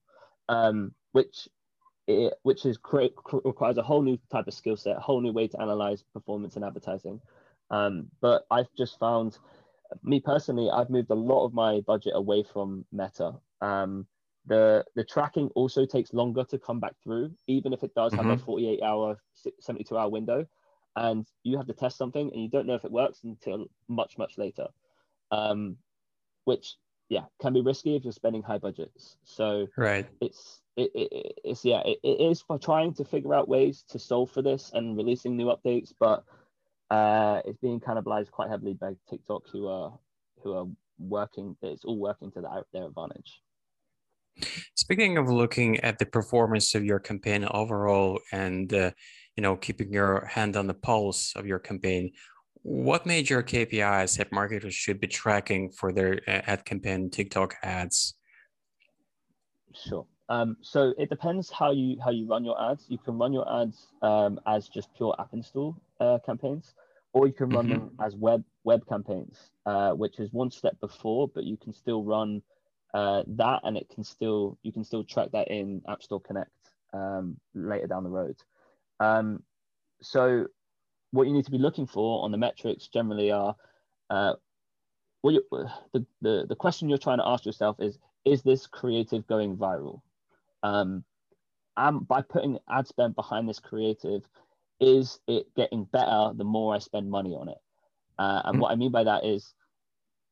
um, 0.49 0.93
which 1.13 1.47
it, 2.07 2.33
which 2.43 2.65
is 2.65 2.77
create, 2.77 3.13
requires 3.43 3.77
a 3.77 3.83
whole 3.83 4.01
new 4.01 4.17
type 4.31 4.47
of 4.47 4.53
skill 4.53 4.77
set, 4.77 4.97
a 4.97 4.99
whole 4.99 5.21
new 5.21 5.31
way 5.31 5.47
to 5.47 5.61
analyze 5.61 6.03
performance 6.13 6.55
and 6.55 6.65
advertising. 6.65 7.19
Um, 7.71 8.07
but 8.21 8.45
I've 8.51 8.71
just 8.77 8.99
found 8.99 9.37
me 10.03 10.19
personally, 10.19 10.69
I've 10.69 10.89
moved 10.89 11.09
a 11.09 11.15
lot 11.15 11.45
of 11.45 11.53
my 11.53 11.81
budget 11.81 12.13
away 12.15 12.43
from 12.43 12.85
Meta. 12.91 13.33
Um, 13.61 14.05
the 14.47 14.85
the 14.95 15.03
tracking 15.03 15.49
also 15.55 15.85
takes 15.85 16.13
longer 16.13 16.43
to 16.45 16.59
come 16.59 16.79
back 16.79 16.93
through, 17.03 17.31
even 17.47 17.73
if 17.73 17.83
it 17.83 17.95
does 17.95 18.13
mm-hmm. 18.13 18.29
have 18.29 18.39
a 18.39 18.43
48 18.43 18.81
hour, 18.83 19.17
72 19.59 19.97
hour 19.97 20.09
window, 20.09 20.45
and 20.95 21.25
you 21.43 21.57
have 21.57 21.67
to 21.67 21.73
test 21.73 21.97
something 21.97 22.31
and 22.31 22.41
you 22.41 22.49
don't 22.49 22.67
know 22.67 22.75
if 22.75 22.85
it 22.85 22.91
works 22.91 23.21
until 23.23 23.65
much 23.87 24.17
much 24.17 24.37
later, 24.37 24.67
um, 25.31 25.77
which 26.43 26.75
yeah 27.09 27.25
can 27.41 27.53
be 27.53 27.61
risky 27.61 27.95
if 27.95 28.03
you're 28.03 28.13
spending 28.13 28.41
high 28.41 28.57
budgets. 28.57 29.17
So 29.23 29.67
right, 29.77 30.07
it's 30.21 30.61
it, 30.75 30.91
it 30.93 31.39
it's 31.43 31.63
yeah 31.63 31.81
it, 31.85 31.99
it 32.03 32.21
is 32.21 32.41
for 32.41 32.57
trying 32.57 32.93
to 32.95 33.05
figure 33.05 33.33
out 33.33 33.47
ways 33.47 33.83
to 33.89 33.99
solve 33.99 34.31
for 34.31 34.41
this 34.41 34.71
and 34.73 34.97
releasing 34.97 35.37
new 35.37 35.47
updates, 35.47 35.93
but 35.99 36.23
uh, 36.91 37.41
it's 37.45 37.57
being 37.59 37.79
cannibalized 37.79 38.31
quite 38.31 38.49
heavily 38.49 38.73
by 38.73 38.93
TikTok, 39.09 39.43
who 39.51 39.67
are 39.67 39.97
who 40.43 40.53
are 40.53 40.65
working. 40.99 41.55
It's 41.61 41.85
all 41.85 41.97
working 41.97 42.31
to 42.31 42.41
their, 42.41 42.63
their 42.73 42.85
advantage. 42.85 43.41
Speaking 44.75 45.17
of 45.17 45.29
looking 45.29 45.79
at 45.79 45.97
the 45.97 46.05
performance 46.05 46.75
of 46.75 46.83
your 46.83 46.99
campaign 46.99 47.47
overall, 47.49 48.19
and 48.31 48.71
uh, 48.73 48.91
you 49.35 49.41
know 49.41 49.55
keeping 49.55 49.91
your 49.91 50.25
hand 50.25 50.55
on 50.55 50.67
the 50.67 50.73
pulse 50.73 51.33
of 51.35 51.45
your 51.45 51.59
campaign, 51.59 52.11
what 52.65 53.05
major 53.05 53.43
KPIs 53.43 54.17
that 54.17 54.31
marketers 54.31 54.73
should 54.73 54.99
be 54.99 55.05
tracking 55.05 55.69
for 55.69 55.93
their 55.93 56.19
ad 56.27 56.65
campaign 56.65 57.11
TikTok 57.11 57.53
ads? 57.61 58.15
Sure. 59.71 60.07
Um, 60.29 60.57
so 60.61 60.91
it 60.97 61.11
depends 61.11 61.51
how 61.51 61.69
you 61.71 61.97
how 62.03 62.09
you 62.09 62.25
run 62.25 62.43
your 62.43 62.59
ads. 62.59 62.85
You 62.89 62.97
can 62.97 63.19
run 63.19 63.33
your 63.33 63.47
ads 63.61 63.85
um, 64.01 64.39
as 64.47 64.67
just 64.67 64.91
pure 64.95 65.15
app 65.19 65.29
install 65.33 65.77
uh, 65.99 66.17
campaigns, 66.25 66.73
or 67.13 67.27
you 67.27 67.33
can 67.33 67.49
run 67.49 67.67
mm-hmm. 67.67 67.73
them 67.73 67.91
as 68.01 68.15
web 68.15 68.43
web 68.63 68.81
campaigns, 68.89 69.51
uh, 69.67 69.91
which 69.91 70.19
is 70.19 70.33
one 70.33 70.49
step 70.49 70.79
before, 70.79 71.27
but 71.27 71.43
you 71.43 71.57
can 71.57 71.71
still 71.71 72.03
run 72.03 72.41
uh, 72.95 73.21
that, 73.27 73.59
and 73.63 73.77
it 73.77 73.87
can 73.93 74.03
still 74.03 74.57
you 74.63 74.71
can 74.71 74.83
still 74.83 75.03
track 75.03 75.29
that 75.33 75.49
in 75.49 75.83
App 75.87 76.01
Store 76.01 76.19
Connect 76.19 76.49
um, 76.93 77.39
later 77.53 77.85
down 77.85 78.03
the 78.03 78.09
road. 78.09 78.37
Um, 78.99 79.43
so 80.01 80.47
what 81.15 81.27
you 81.27 81.33
need 81.33 81.45
to 81.45 81.51
be 81.51 81.57
looking 81.57 81.87
for 81.87 82.23
on 82.23 82.31
the 82.31 82.37
metrics 82.37 82.87
generally 82.87 83.31
are 83.31 83.55
uh, 84.09 84.33
well, 85.23 85.33
you, 85.33 85.43
the, 85.93 86.05
the 86.21 86.45
the 86.49 86.55
question 86.55 86.89
you're 86.89 86.97
trying 86.97 87.17
to 87.17 87.27
ask 87.27 87.45
yourself 87.45 87.77
is 87.79 87.97
is 88.25 88.43
this 88.43 88.67
creative 88.67 89.25
going 89.27 89.57
viral 89.57 90.01
um, 90.63 91.03
and 91.77 92.07
by 92.07 92.21
putting 92.21 92.57
ad 92.69 92.87
spend 92.87 93.15
behind 93.15 93.47
this 93.47 93.59
creative, 93.59 94.27
is 94.79 95.19
it 95.27 95.53
getting 95.55 95.85
better 95.85 96.31
the 96.35 96.43
more 96.43 96.73
I 96.73 96.79
spend 96.79 97.09
money 97.09 97.35
on 97.35 97.49
it? 97.49 97.57
Uh, 98.17 98.41
and 98.45 98.53
mm-hmm. 98.53 98.61
what 98.61 98.71
I 98.71 98.75
mean 98.75 98.91
by 98.91 99.03
that 99.03 99.25
is 99.25 99.53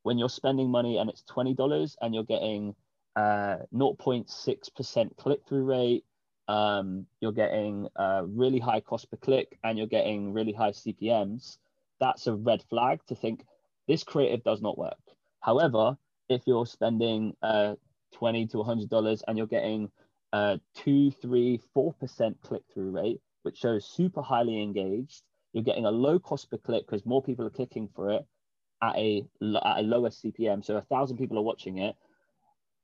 when 0.04 0.18
you're 0.18 0.30
spending 0.30 0.70
money 0.70 0.98
and 0.98 1.10
it's 1.10 1.24
$20 1.24 1.96
and 2.02 2.14
you're 2.14 2.24
getting 2.24 2.76
uh, 3.16 3.58
0.6% 3.74 5.18
click 5.18 5.42
through 5.48 5.64
rate, 5.66 6.06
um, 6.48 7.06
you're 7.22 7.32
getting 7.32 7.88
uh, 7.96 8.24
really 8.26 8.60
high 8.60 8.82
cost 8.82 9.10
per 9.10 9.18
click 9.18 9.58
and 9.64 9.78
you're 9.78 9.88
getting 9.88 10.34
really 10.34 10.54
high 10.54 10.72
CPMs, 10.72 11.58
that's 12.00 12.28
a 12.28 12.34
red 12.34 12.64
flag 12.70 13.00
to 13.08 13.16
think 13.16 13.46
this 13.88 14.04
creative 14.04 14.44
does 14.44 14.62
not 14.62 14.78
work. 14.78 15.00
However, 15.40 15.98
if 16.30 16.42
you're 16.46 16.66
spending 16.66 17.36
uh, 17.42 17.76
20 18.14 18.48
to 18.48 18.58
$100 18.58 19.22
and 19.28 19.38
you're 19.38 19.48
getting 19.48 19.90
uh, 20.34 20.58
two, 20.74 21.12
three, 21.12 21.60
four 21.74 21.94
percent 21.94 22.42
click 22.42 22.64
through 22.74 22.90
rate, 22.92 23.22
which 23.44 23.58
shows 23.58 23.86
super 23.86 24.22
highly 24.22 24.62
engaged. 24.62 25.22
You're 25.54 25.64
getting 25.64 25.86
a 25.86 25.92
low 25.92 26.18
cost 26.18 26.50
per 26.50 26.58
click 26.58 26.86
because 26.88 27.06
more 27.06 27.22
people 27.22 27.46
are 27.46 27.52
clicking 27.52 27.88
for 27.96 28.10
it 28.12 28.26
at 28.82 28.96
a 28.96 29.24
at 29.44 29.80
a 29.80 29.82
lower 29.84 30.10
CPM. 30.10 30.66
So 30.66 30.76
a 30.78 30.82
thousand 30.82 31.18
people 31.18 31.38
are 31.38 31.44
watching 31.44 31.78
it. 31.78 31.96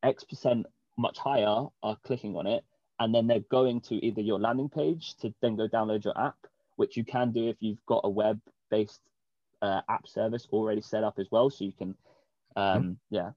X 0.03 0.23
percent 0.23 0.67
much 0.97 1.17
higher 1.17 1.65
are 1.81 1.97
clicking 2.03 2.35
on 2.35 2.45
it 2.45 2.63
and 2.99 3.13
then 3.13 3.27
they're 3.27 3.39
going 3.51 3.81
to 3.81 3.95
either 4.05 4.21
your 4.21 4.39
landing 4.39 4.69
page 4.69 5.15
to 5.21 5.33
then 5.41 5.55
go 5.55 5.67
download 5.67 6.03
your 6.03 6.19
app, 6.19 6.35
which 6.75 6.97
you 6.97 7.03
can 7.03 7.31
do 7.31 7.47
if 7.47 7.57
you've 7.59 7.85
got 7.85 8.01
a 8.03 8.09
web 8.09 8.39
based 8.69 9.01
uh, 9.61 9.81
app 9.89 10.07
service 10.07 10.47
already 10.51 10.81
set 10.81 11.03
up 11.03 11.17
as 11.17 11.27
well. 11.31 11.49
So 11.49 11.65
you 11.65 11.73
can, 11.73 11.95
um, 12.55 12.83
mm-hmm. 12.83 12.91
yeah, 13.09 13.31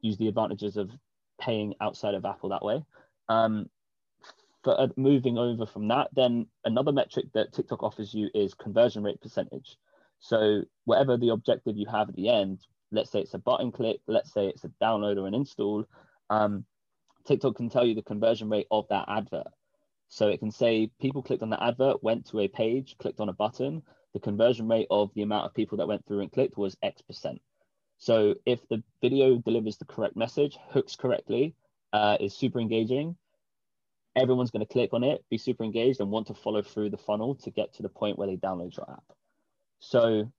use 0.00 0.18
the 0.18 0.28
advantages 0.28 0.76
of 0.76 0.90
paying 1.40 1.74
outside 1.80 2.14
of 2.14 2.24
Apple 2.24 2.50
that 2.50 2.64
way. 2.64 2.84
Um, 3.28 3.70
for 4.62 4.80
uh, 4.80 4.88
moving 4.96 5.38
over 5.38 5.66
from 5.66 5.88
that, 5.88 6.08
then 6.14 6.46
another 6.64 6.92
metric 6.92 7.26
that 7.34 7.52
TikTok 7.52 7.82
offers 7.82 8.14
you 8.14 8.30
is 8.34 8.54
conversion 8.54 9.02
rate 9.02 9.20
percentage. 9.20 9.76
So 10.20 10.62
whatever 10.84 11.16
the 11.16 11.30
objective 11.30 11.76
you 11.76 11.86
have 11.86 12.08
at 12.08 12.16
the 12.16 12.30
end, 12.30 12.60
let's 12.90 13.10
say 13.10 13.20
it's 13.20 13.34
a 13.34 13.38
button 13.38 13.72
click, 13.72 14.00
let's 14.06 14.32
say 14.32 14.46
it's 14.46 14.64
a 14.64 14.72
download 14.82 15.18
or 15.18 15.26
an 15.26 15.34
install, 15.34 15.84
um, 16.30 16.64
TikTok 17.26 17.56
can 17.56 17.70
tell 17.70 17.86
you 17.86 17.94
the 17.94 18.02
conversion 18.02 18.48
rate 18.50 18.66
of 18.70 18.86
that 18.88 19.06
advert. 19.08 19.48
So 20.08 20.28
it 20.28 20.38
can 20.38 20.50
say 20.50 20.90
people 21.00 21.22
clicked 21.22 21.42
on 21.42 21.50
the 21.50 21.62
advert, 21.62 22.02
went 22.02 22.26
to 22.26 22.40
a 22.40 22.48
page, 22.48 22.96
clicked 22.98 23.20
on 23.20 23.28
a 23.28 23.32
button. 23.32 23.82
The 24.12 24.20
conversion 24.20 24.68
rate 24.68 24.86
of 24.90 25.10
the 25.14 25.22
amount 25.22 25.46
of 25.46 25.54
people 25.54 25.78
that 25.78 25.88
went 25.88 26.06
through 26.06 26.20
and 26.20 26.30
clicked 26.30 26.56
was 26.56 26.76
X 26.82 27.02
percent. 27.02 27.40
So 27.98 28.34
if 28.44 28.60
the 28.68 28.82
video 29.00 29.36
delivers 29.38 29.78
the 29.78 29.86
correct 29.86 30.16
message, 30.16 30.58
hooks 30.68 30.94
correctly, 30.96 31.54
uh, 31.92 32.18
is 32.20 32.36
super 32.36 32.60
engaging, 32.60 33.16
everyone's 34.14 34.50
going 34.50 34.66
to 34.66 34.72
click 34.72 34.92
on 34.92 35.02
it, 35.02 35.24
be 35.30 35.38
super 35.38 35.64
engaged, 35.64 36.00
and 36.00 36.10
want 36.10 36.26
to 36.26 36.34
follow 36.34 36.62
through 36.62 36.90
the 36.90 36.98
funnel 36.98 37.34
to 37.36 37.50
get 37.50 37.72
to 37.74 37.82
the 37.82 37.88
point 37.88 38.18
where 38.18 38.28
they 38.28 38.36
download 38.36 38.76
your 38.76 38.90
app. 38.90 39.04
So 39.80 40.30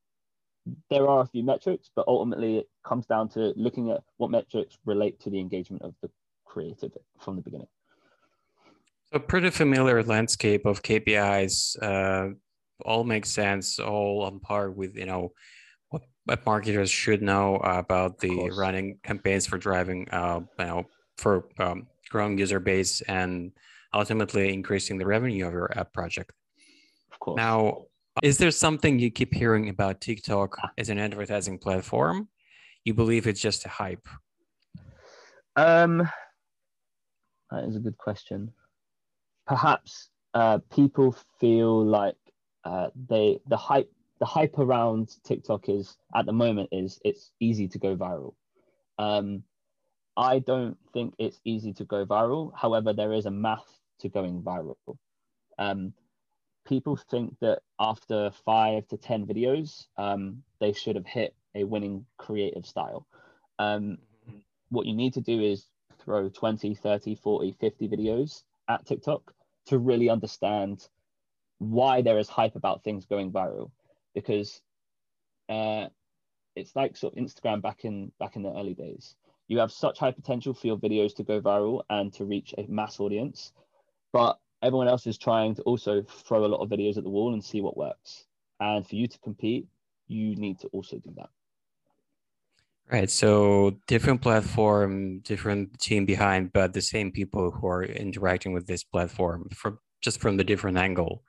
there 0.89 1.07
are 1.07 1.21
a 1.21 1.27
few 1.27 1.43
metrics, 1.43 1.89
but 1.95 2.07
ultimately 2.07 2.57
it 2.59 2.69
comes 2.83 3.05
down 3.05 3.29
to 3.29 3.53
looking 3.55 3.91
at 3.91 4.01
what 4.17 4.31
metrics 4.31 4.77
relate 4.85 5.19
to 5.21 5.29
the 5.29 5.39
engagement 5.39 5.83
of 5.83 5.93
the 6.01 6.09
creative 6.55 6.93
from 7.19 7.35
the 7.35 7.41
beginning. 7.41 7.67
So 9.11 9.19
pretty 9.19 9.49
familiar 9.49 10.01
landscape 10.03 10.65
of 10.65 10.81
KPIs. 10.81 11.55
Uh, 11.81 12.35
all 12.85 13.03
makes 13.03 13.29
sense. 13.29 13.79
All 13.79 14.23
on 14.23 14.39
par 14.39 14.71
with 14.71 14.95
you 14.95 15.05
know 15.05 15.33
what, 15.89 16.03
what 16.25 16.45
marketers 16.45 16.89
should 16.89 17.21
know 17.21 17.57
about 17.57 18.19
the 18.19 18.49
running 18.57 18.97
campaigns 19.03 19.45
for 19.47 19.57
driving, 19.57 20.07
uh, 20.11 20.39
you 20.59 20.65
know, 20.65 20.83
for 21.17 21.33
um, 21.59 21.87
growing 22.09 22.37
user 22.37 22.59
base 22.59 23.01
and 23.01 23.51
ultimately 23.93 24.53
increasing 24.53 24.97
the 24.97 25.05
revenue 25.05 25.45
of 25.47 25.53
your 25.53 25.69
app 25.77 25.93
project. 25.93 26.31
Of 27.11 27.19
course. 27.19 27.37
Now, 27.37 27.85
is 28.23 28.37
there 28.37 28.51
something 28.51 28.99
you 28.99 29.11
keep 29.11 29.33
hearing 29.33 29.69
about 29.69 30.01
TikTok 30.01 30.57
as 30.77 30.89
an 30.89 30.99
advertising 30.99 31.57
platform? 31.59 32.29
You 32.85 32.93
believe 32.93 33.27
it's 33.27 33.41
just 33.41 33.65
a 33.65 33.69
hype? 33.69 34.07
Um, 35.55 36.09
that 37.55 37.63
is 37.65 37.75
a 37.75 37.79
good 37.79 37.97
question. 37.97 38.51
Perhaps 39.47 40.09
uh, 40.33 40.59
people 40.73 41.15
feel 41.39 41.85
like 41.85 42.17
uh, 42.63 42.87
they 43.07 43.39
the 43.47 43.57
hype 43.57 43.91
the 44.19 44.25
hype 44.25 44.57
around 44.59 45.09
TikTok 45.23 45.69
is 45.69 45.97
at 46.13 46.25
the 46.25 46.33
moment 46.33 46.69
is 46.71 46.99
it's 47.03 47.31
easy 47.39 47.67
to 47.69 47.79
go 47.79 47.95
viral. 47.95 48.33
Um, 48.97 49.43
I 50.17 50.39
don't 50.39 50.77
think 50.93 51.13
it's 51.17 51.39
easy 51.43 51.73
to 51.73 51.85
go 51.85 52.05
viral. 52.05 52.51
However, 52.55 52.93
there 52.93 53.13
is 53.13 53.25
a 53.25 53.31
math 53.31 53.67
to 53.99 54.09
going 54.09 54.41
viral. 54.41 54.75
Um, 55.59 55.93
people 56.65 56.95
think 56.95 57.35
that 57.41 57.59
after 57.79 58.31
five 58.45 58.87
to 58.87 58.97
10 58.97 59.25
videos, 59.25 59.85
um, 59.97 60.43
they 60.59 60.71
should 60.71 60.95
have 60.95 61.05
hit 61.05 61.35
a 61.53 61.65
winning 61.65 62.05
creative 62.17 62.65
style. 62.65 63.05
Um, 63.59 63.97
what 64.69 64.85
you 64.85 64.93
need 64.95 65.13
to 65.13 65.21
do 65.21 65.41
is 65.41 65.65
throw 66.05 66.29
20, 66.29 66.75
30, 66.75 67.15
40, 67.15 67.51
50 67.59 67.89
videos 67.89 68.43
at 68.69 68.85
TikTok 68.85 69.33
to 69.67 69.79
really 69.79 70.09
understand 70.09 70.87
why 71.57 72.01
there 72.01 72.19
is 72.19 72.29
hype 72.29 72.55
about 72.55 72.83
things 72.83 73.05
going 73.05 73.31
viral. 73.31 73.71
Because 74.13 74.61
uh, 75.49 75.87
it's 76.55 76.75
like 76.75 76.95
sort 76.95 77.17
of 77.17 77.23
Instagram 77.23 77.61
back 77.61 77.83
in 77.83 78.11
back 78.19 78.35
in 78.35 78.43
the 78.43 78.53
early 78.53 78.73
days. 78.73 79.15
You 79.47 79.59
have 79.59 79.71
such 79.71 79.99
high 79.99 80.11
potential 80.11 80.53
for 80.53 80.67
your 80.67 80.77
videos 80.77 81.15
to 81.15 81.23
go 81.23 81.41
viral 81.41 81.83
and 81.89 82.11
to 82.13 82.25
reach 82.25 82.53
a 82.57 82.65
mass 82.67 82.99
audience, 82.99 83.51
but 84.11 84.39
everyone 84.61 84.87
else 84.87 85.05
is 85.05 85.17
trying 85.17 85.53
to 85.55 85.61
also 85.63 86.01
throw 86.01 86.45
a 86.45 86.47
lot 86.47 86.61
of 86.61 86.69
videos 86.69 86.97
at 86.97 87.03
the 87.03 87.09
wall 87.09 87.33
and 87.33 87.43
see 87.43 87.61
what 87.61 87.77
works. 87.77 88.25
And 88.59 88.87
for 88.87 88.95
you 88.95 89.07
to 89.07 89.19
compete, 89.19 89.67
you 90.07 90.35
need 90.35 90.59
to 90.61 90.67
also 90.69 90.97
do 90.97 91.11
that. 91.17 91.29
Right. 92.91 93.09
So 93.09 93.79
different 93.87 94.21
platform, 94.21 95.19
different 95.19 95.79
team 95.79 96.05
behind, 96.05 96.53
but 96.53 96.73
the 96.73 96.81
same 96.81 97.11
people 97.11 97.49
who 97.49 97.67
are 97.67 97.83
interacting 97.83 98.53
with 98.53 98.67
this 98.67 98.83
platform 98.83 99.49
from 99.49 99.79
just 100.01 100.21
from 100.21 100.37
the 100.37 100.43
different 100.43 100.77
angle. 100.77 101.23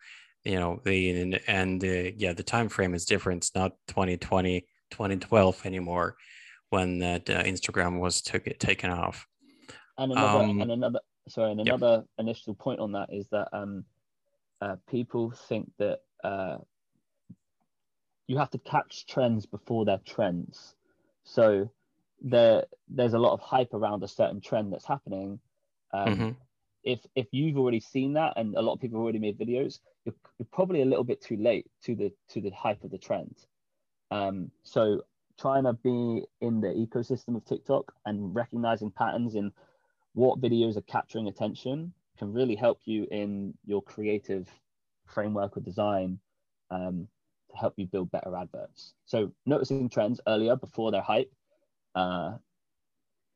You 0.45 0.61
know, 0.61 0.81
the 0.85 1.11
and, 1.11 1.41
and 1.49 1.83
uh, 1.83 2.13
yeah, 2.17 2.35
the 2.35 2.43
time 2.43 2.69
frame 2.69 2.95
is 2.95 3.07
different. 3.07 3.39
It's 3.39 3.55
not 3.55 3.73
2020, 3.89 4.61
2012 4.91 5.67
anymore 5.67 6.17
when 6.71 6.99
that 6.99 7.29
uh, 7.31 7.43
Instagram 7.43 8.01
was 8.01 8.21
took 8.21 8.47
it 8.47 8.61
taken 8.61 8.91
off. 8.91 9.27
And 9.99 10.13
another, 10.13 10.45
um, 10.45 10.61
and 10.61 10.71
another 10.71 11.01
sorry, 11.29 11.53
and 11.53 11.61
another 11.61 11.97
yep. 11.97 12.05
initial 12.19 12.55
point 12.55 12.81
on 12.81 12.93
that 12.93 13.09
is 13.11 13.27
that 13.33 13.49
um, 13.53 13.85
uh, 14.61 14.77
people 14.89 15.33
think 15.49 15.71
that 15.79 16.01
uh, 16.23 16.59
you 18.27 18.37
have 18.39 18.51
to 18.51 18.59
catch 18.59 19.07
trends 19.07 19.47
before 19.47 19.85
they're 19.85 20.01
trends. 20.05 20.76
So 21.27 21.69
there 22.23 22.65
there's 22.89 23.13
a 23.13 23.19
lot 23.19 23.35
of 23.35 23.41
hype 23.41 23.75
around 23.75 24.03
a 24.03 24.09
certain 24.09 24.41
trend 24.41 24.73
that's 24.73 24.87
happening. 24.87 25.39
Um, 25.93 26.09
mm-hmm. 26.09 26.31
If 26.85 27.01
if 27.15 27.27
you've 27.33 27.59
already 27.59 27.81
seen 27.81 28.15
that 28.15 28.35
and 28.37 28.55
a 28.55 28.63
lot 28.63 28.75
of 28.75 28.81
people 28.81 28.99
have 28.99 29.03
already 29.03 29.19
made 29.19 29.39
videos, 29.39 29.81
you're, 30.05 30.15
you're 30.39 30.49
probably 30.53 30.83
a 30.83 30.87
little 30.87 31.05
bit 31.05 31.21
too 31.21 31.37
late 31.37 31.67
to 31.83 31.95
the 31.95 32.13
to 32.31 32.41
the 32.41 32.51
hype 32.51 32.85
of 32.85 32.91
the 32.91 32.99
trend. 32.99 33.35
Um, 34.11 34.51
so 34.63 35.03
trying 35.39 35.65
to 35.65 35.73
be 35.75 36.23
in 36.41 36.61
the 36.61 36.69
ecosystem 36.69 37.37
of 37.37 37.45
TikTok 37.45 37.93
and 38.07 38.35
recognizing 38.35 38.91
patterns 38.91 39.35
in 39.35 39.53
what 40.15 40.41
videos 40.41 40.77
are 40.77 40.83
capturing 40.83 41.27
attention 41.27 41.93
can 42.19 42.33
really 42.33 42.55
help 42.55 42.79
you 42.85 43.07
in 43.11 43.53
your 43.67 43.83
creative 43.83 44.49
framework 45.07 45.57
or 45.57 45.61
design 45.61 46.19
um, 46.71 47.09
help 47.57 47.75
you 47.77 47.87
build 47.87 48.11
better 48.11 48.35
adverts. 48.37 48.95
So 49.07 49.33
noticing 49.45 49.89
trends 49.89 50.21
earlier 50.27 50.57
before 50.57 50.91
they're 50.91 51.03
hype 51.03 51.33
uh, 51.95 52.33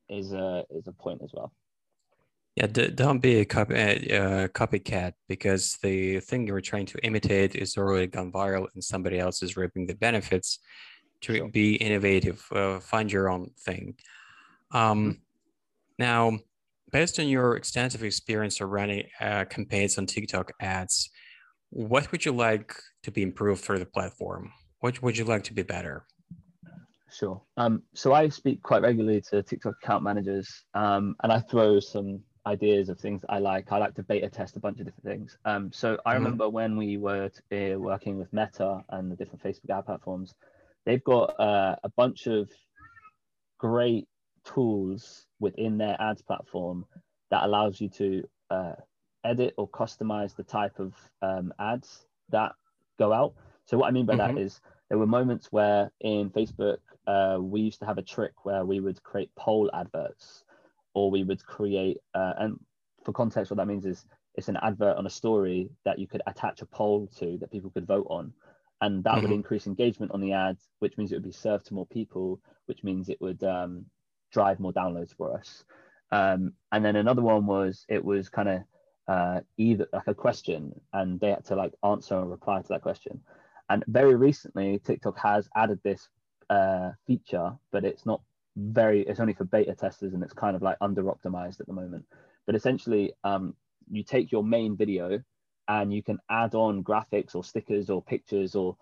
is 0.09 0.33
a 0.33 0.65
is 0.69 0.87
a 0.87 0.91
point 0.91 1.21
as 1.23 1.31
well. 1.33 1.51
Yeah, 2.55 2.67
don't 2.67 3.19
be 3.19 3.39
a 3.39 3.45
copy, 3.45 3.75
uh, 3.75 4.47
copycat 4.49 5.13
because 5.29 5.77
the 5.81 6.19
thing 6.19 6.45
you're 6.45 6.59
trying 6.59 6.85
to 6.87 6.99
imitate 7.05 7.55
is 7.55 7.77
already 7.77 8.07
gone 8.07 8.29
viral 8.31 8.67
and 8.73 8.83
somebody 8.83 9.19
else 9.19 9.41
is 9.41 9.55
reaping 9.55 9.87
the 9.87 9.95
benefits. 9.95 10.59
To 11.21 11.35
sure. 11.35 11.49
be 11.49 11.75
innovative, 11.75 12.43
uh, 12.51 12.79
find 12.79 13.11
your 13.11 13.29
own 13.29 13.51
thing. 13.59 13.95
Um, 14.71 14.81
mm-hmm. 14.81 15.11
Now, 15.99 16.39
based 16.91 17.19
on 17.19 17.27
your 17.27 17.55
extensive 17.55 18.03
experience 18.03 18.59
of 18.59 18.69
running 18.69 19.03
uh, 19.19 19.45
campaigns 19.45 19.97
on 19.97 20.07
TikTok 20.07 20.51
ads, 20.59 21.09
what 21.69 22.11
would 22.11 22.25
you 22.25 22.33
like 22.33 22.75
to 23.03 23.11
be 23.11 23.21
improved 23.21 23.63
for 23.63 23.79
the 23.79 23.85
platform? 23.85 24.51
What 24.79 25.01
would 25.01 25.17
you 25.17 25.25
like 25.25 25.43
to 25.45 25.53
be 25.53 25.63
better? 25.63 26.05
Sure. 27.11 27.41
Um, 27.57 27.83
so 27.93 28.13
I 28.13 28.29
speak 28.29 28.63
quite 28.63 28.81
regularly 28.81 29.21
to 29.29 29.43
TikTok 29.43 29.75
account 29.83 30.03
managers, 30.03 30.63
um, 30.73 31.15
and 31.23 31.31
I 31.31 31.39
throw 31.39 31.79
some 31.79 32.21
ideas 32.45 32.89
of 32.89 32.99
things 32.99 33.21
I 33.29 33.39
like. 33.39 33.71
I 33.71 33.77
like 33.77 33.95
to 33.95 34.03
beta 34.03 34.29
test 34.29 34.55
a 34.55 34.59
bunch 34.59 34.79
of 34.79 34.85
different 34.85 35.05
things. 35.05 35.37
Um, 35.45 35.71
so 35.71 35.97
I 36.05 36.13
mm-hmm. 36.13 36.23
remember 36.23 36.49
when 36.49 36.77
we 36.77 36.97
were 36.97 37.29
t- 37.29 37.73
uh, 37.73 37.77
working 37.77 38.17
with 38.17 38.31
Meta 38.33 38.83
and 38.89 39.11
the 39.11 39.15
different 39.15 39.43
Facebook 39.43 39.77
ad 39.77 39.85
platforms, 39.85 40.33
they've 40.85 41.03
got 41.03 41.39
uh, 41.39 41.75
a 41.83 41.89
bunch 41.89 42.27
of 42.27 42.49
great 43.57 44.07
tools 44.45 45.27
within 45.39 45.77
their 45.77 45.95
ads 45.99 46.21
platform 46.21 46.85
that 47.29 47.43
allows 47.43 47.79
you 47.79 47.89
to 47.89 48.23
uh, 48.49 48.73
edit 49.23 49.53
or 49.57 49.69
customize 49.69 50.35
the 50.35 50.43
type 50.43 50.79
of 50.79 50.93
um, 51.21 51.53
ads 51.59 52.05
that 52.29 52.53
go 53.05 53.11
out. 53.21 53.31
So 53.67 53.77
what 53.77 53.87
I 53.89 53.91
mean 53.97 54.07
by 54.11 54.15
mm-hmm. 54.15 54.35
that 54.35 54.41
is 54.45 54.51
there 54.89 55.01
were 55.03 55.17
moments 55.19 55.45
where 55.57 55.81
in 55.99 56.23
Facebook 56.37 56.81
uh, 57.13 57.37
we 57.53 57.59
used 57.69 57.79
to 57.81 57.87
have 57.89 57.99
a 57.99 58.07
trick 58.15 58.33
where 58.47 58.63
we 58.71 58.77
would 58.85 58.99
create 59.09 59.29
poll 59.45 59.65
adverts, 59.81 60.25
or 60.97 61.05
we 61.15 61.23
would 61.27 61.41
create 61.55 61.97
uh, 62.19 62.33
and 62.41 62.51
for 63.03 63.13
context, 63.13 63.51
what 63.51 63.57
that 63.57 63.67
means 63.67 63.85
is 63.85 64.05
it's 64.35 64.49
an 64.49 64.57
advert 64.61 64.97
on 64.97 65.05
a 65.05 65.09
story 65.21 65.69
that 65.85 65.99
you 65.99 66.07
could 66.07 66.21
attach 66.27 66.61
a 66.61 66.65
poll 66.65 67.07
to 67.19 67.37
that 67.39 67.51
people 67.51 67.71
could 67.71 67.87
vote 67.87 68.07
on, 68.09 68.33
and 68.81 69.03
that 69.03 69.13
mm-hmm. 69.13 69.21
would 69.23 69.31
increase 69.31 69.67
engagement 69.67 70.11
on 70.11 70.21
the 70.21 70.33
ad, 70.33 70.57
which 70.79 70.97
means 70.97 71.11
it 71.11 71.15
would 71.15 71.23
be 71.23 71.31
served 71.31 71.65
to 71.65 71.73
more 71.73 71.87
people, 71.87 72.39
which 72.67 72.83
means 72.83 73.09
it 73.09 73.21
would 73.21 73.43
um, 73.43 73.85
drive 74.31 74.59
more 74.59 74.73
downloads 74.73 75.15
for 75.15 75.35
us. 75.37 75.63
Um, 76.11 76.53
and 76.71 76.83
then 76.83 76.95
another 76.95 77.21
one 77.21 77.45
was 77.45 77.85
it 77.89 78.03
was 78.03 78.29
kind 78.29 78.49
of 78.49 78.61
uh, 79.11 79.41
either 79.57 79.87
like 79.91 80.07
a 80.07 80.13
question 80.13 80.73
and 80.93 81.19
they 81.19 81.31
had 81.31 81.43
to 81.43 81.53
like 81.53 81.73
answer 81.83 82.17
and 82.17 82.31
reply 82.31 82.61
to 82.61 82.67
that 82.69 82.81
question. 82.81 83.19
And 83.69 83.83
very 83.87 84.15
recently, 84.15 84.79
TikTok 84.79 85.17
has 85.19 85.49
added 85.53 85.79
this 85.83 86.07
uh, 86.49 86.91
feature, 87.05 87.51
but 87.71 87.83
it's 87.83 88.05
not 88.05 88.21
very 88.55 89.01
it's 89.01 89.19
only 89.19 89.33
for 89.33 89.43
beta 89.43 89.75
testers 89.75 90.13
and 90.13 90.23
it's 90.23 90.33
kind 90.33 90.55
of 90.55 90.61
like 90.61 90.77
under 90.79 91.03
optimized 91.03 91.59
at 91.59 91.67
the 91.67 91.73
moment. 91.73 92.05
But 92.45 92.55
essentially, 92.55 93.11
um, 93.25 93.53
you 93.89 94.01
take 94.03 94.31
your 94.31 94.45
main 94.45 94.77
video 94.77 95.21
and 95.67 95.93
you 95.93 96.01
can 96.01 96.17
add 96.29 96.55
on 96.55 96.81
graphics 96.81 97.35
or 97.35 97.43
stickers 97.43 97.89
or 97.89 98.01
pictures 98.01 98.55
or 98.55 98.77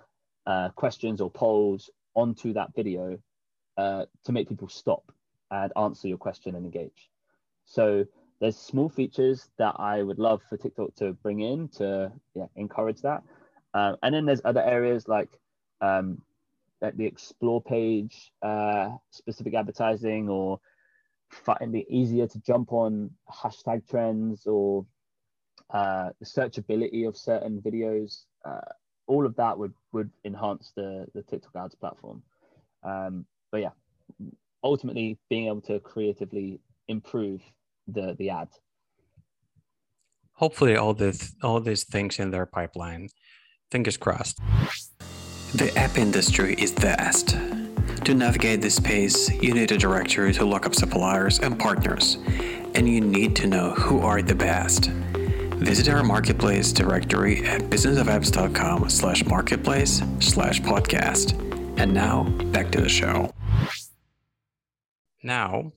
uh, 0.46 0.70
questions 0.70 1.22
or 1.22 1.32
polls 1.32 1.90
onto 2.14 2.54
that 2.54 2.70
video 2.76 3.18
uh, 3.78 4.06
to 4.26 4.32
make 4.32 4.48
people 4.48 4.70
stop 4.70 5.12
and 5.50 5.72
answer 5.76 6.08
your 6.08 6.20
question 6.20 6.56
and 6.56 6.66
engage. 6.66 7.10
So 7.66 8.06
there's 8.40 8.58
small 8.58 8.90
features 8.90 9.50
that 9.58 9.76
I 9.78 10.02
would 10.02 10.20
love 10.20 10.42
for 10.50 10.58
TikTok 10.58 10.96
to 10.96 11.14
bring 11.14 11.42
in 11.42 11.68
to 11.78 12.12
yeah, 12.36 12.46
encourage 12.56 13.02
that. 13.02 13.24
Um, 13.74 13.98
and 14.02 14.16
then 14.16 14.26
there's 14.26 14.42
other 14.46 14.64
areas 14.64 15.08
like 15.08 15.30
um, 15.82 16.22
like 16.82 16.96
the 16.96 17.06
explore 17.06 17.62
page, 17.62 18.32
uh, 18.42 18.90
specific 19.12 19.54
advertising, 19.54 20.30
or 20.30 20.60
finding 21.30 21.82
it 21.82 21.88
easier 21.90 22.28
to 22.28 22.40
jump 22.40 22.72
on 22.72 23.12
hashtag 23.32 23.88
trends 23.88 24.46
or 24.46 24.86
uh, 25.72 26.10
the 26.20 26.26
searchability 26.26 27.08
of 27.08 27.18
certain 27.18 27.62
videos. 27.62 28.24
Uh, 28.46 28.62
all 29.08 29.26
of 29.26 29.36
that 29.36 29.58
would 29.58 29.74
would 29.92 30.10
enhance 30.24 30.72
the 30.76 31.06
the 31.14 31.24
TikTok 31.24 31.56
ads 31.56 31.76
platform. 31.76 32.24
Um, 32.84 33.26
but 33.52 33.62
yeah, 33.62 33.72
ultimately 34.64 35.18
being 35.30 35.48
able 35.48 35.62
to 35.62 35.80
creatively 35.80 36.62
improve 36.88 37.42
the 37.94 38.16
the 38.18 38.30
ad. 38.30 38.48
Hopefully, 40.34 40.76
all 40.76 40.94
this 40.94 41.36
all 41.44 41.60
these 41.60 41.84
things 41.84 42.20
in 42.20 42.32
their 42.32 42.46
pipeline. 42.46 43.10
Fingers 43.72 43.98
crossed. 43.98 44.40
The 45.54 45.72
app 45.78 45.98
industry 45.98 46.56
is 46.56 46.72
vast. 46.72 47.38
To 48.06 48.14
navigate 48.14 48.62
this 48.62 48.76
space, 48.76 49.30
you 49.42 49.54
need 49.54 49.72
a 49.72 49.78
directory 49.78 50.34
to 50.34 50.46
look 50.46 50.66
up 50.66 50.74
suppliers 50.74 51.40
and 51.40 51.60
partners, 51.60 52.18
and 52.76 52.88
you 52.88 53.02
need 53.02 53.36
to 53.38 53.48
know 53.48 53.72
who 53.72 54.00
are 54.00 54.22
the 54.22 54.36
best. 54.36 54.90
Visit 55.60 55.90
our 55.90 56.04
marketplace 56.04 56.72
directory 56.72 57.46
at 57.46 57.64
businessofapps.com 57.64 58.90
slash 58.90 59.26
marketplace 59.26 60.02
slash 60.20 60.62
podcast. 60.62 61.38
And 61.78 61.94
now, 61.94 62.24
back 62.54 62.72
to 62.72 62.82
the 62.82 62.90
show. 62.90 63.34
Now, 65.22 65.74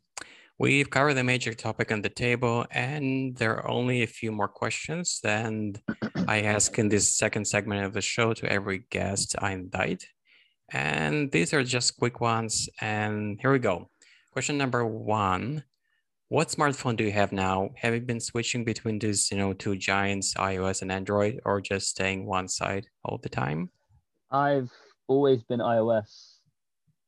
we've 0.62 0.90
covered 0.90 1.14
the 1.14 1.24
major 1.24 1.52
topic 1.52 1.90
on 1.90 2.02
the 2.02 2.08
table, 2.08 2.64
and 2.70 3.36
there 3.36 3.56
are 3.56 3.68
only 3.68 4.04
a 4.04 4.06
few 4.06 4.30
more 4.30 4.46
questions. 4.46 5.20
And 5.24 5.82
I 6.28 6.42
ask 6.42 6.78
in 6.78 6.88
this 6.88 7.16
second 7.16 7.46
segment 7.46 7.84
of 7.84 7.92
the 7.92 8.00
show 8.00 8.32
to 8.34 8.46
every 8.46 8.84
guest 8.90 9.34
I 9.40 9.50
invite. 9.54 10.06
And 10.70 11.32
these 11.32 11.52
are 11.52 11.64
just 11.64 11.98
quick 11.98 12.20
ones. 12.20 12.68
And 12.80 13.40
here 13.40 13.50
we 13.50 13.58
go. 13.58 13.90
Question 14.30 14.56
number 14.56 14.86
one 14.86 15.64
What 16.28 16.48
smartphone 16.48 16.96
do 16.96 17.02
you 17.02 17.12
have 17.12 17.32
now? 17.32 17.70
Have 17.82 17.94
you 17.94 18.00
been 18.00 18.20
switching 18.20 18.64
between 18.64 19.00
these, 19.00 19.32
you 19.32 19.38
know, 19.38 19.52
two 19.54 19.74
giants, 19.74 20.34
iOS 20.34 20.82
and 20.82 20.92
Android, 20.92 21.40
or 21.44 21.60
just 21.60 21.88
staying 21.88 22.24
one 22.24 22.46
side 22.46 22.86
all 23.04 23.18
the 23.20 23.28
time? 23.28 23.68
I've 24.30 24.70
always 25.08 25.42
been 25.42 25.58
iOS. 25.58 26.36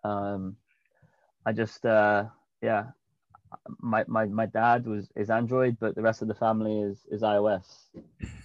Um, 0.03 0.57
I 1.47 1.53
just 1.53 1.87
uh, 1.87 2.25
yeah, 2.61 2.87
my, 3.81 4.05
my 4.07 4.27
my 4.27 4.47
dad 4.47 4.87
was 4.87 5.11
is 5.17 5.31
Android, 5.31 5.77
but 5.81 5.95
the 5.95 6.03
rest 6.03 6.23
of 6.23 6.29
the 6.29 6.35
family 6.35 6.81
is 6.81 7.07
is 7.11 7.23
iOS. 7.23 7.65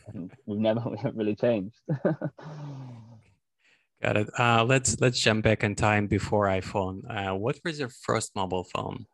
And 0.07 0.31
we've 0.45 0.59
never 0.59 0.79
we 0.89 0.97
haven't 0.97 1.17
really 1.17 1.35
changed. 1.35 1.77
Got 4.01 4.15
it. 4.15 4.29
Uh, 4.39 4.63
let's 4.63 4.99
let's 5.01 5.19
jump 5.19 5.43
back 5.43 5.63
in 5.63 5.75
time 5.75 6.07
before 6.07 6.45
iPhone. 6.45 7.01
Uh, 7.09 7.35
what 7.35 7.59
was 7.65 7.79
your 7.79 7.89
first 7.89 8.35
mobile 8.35 8.63
phone? 8.63 9.05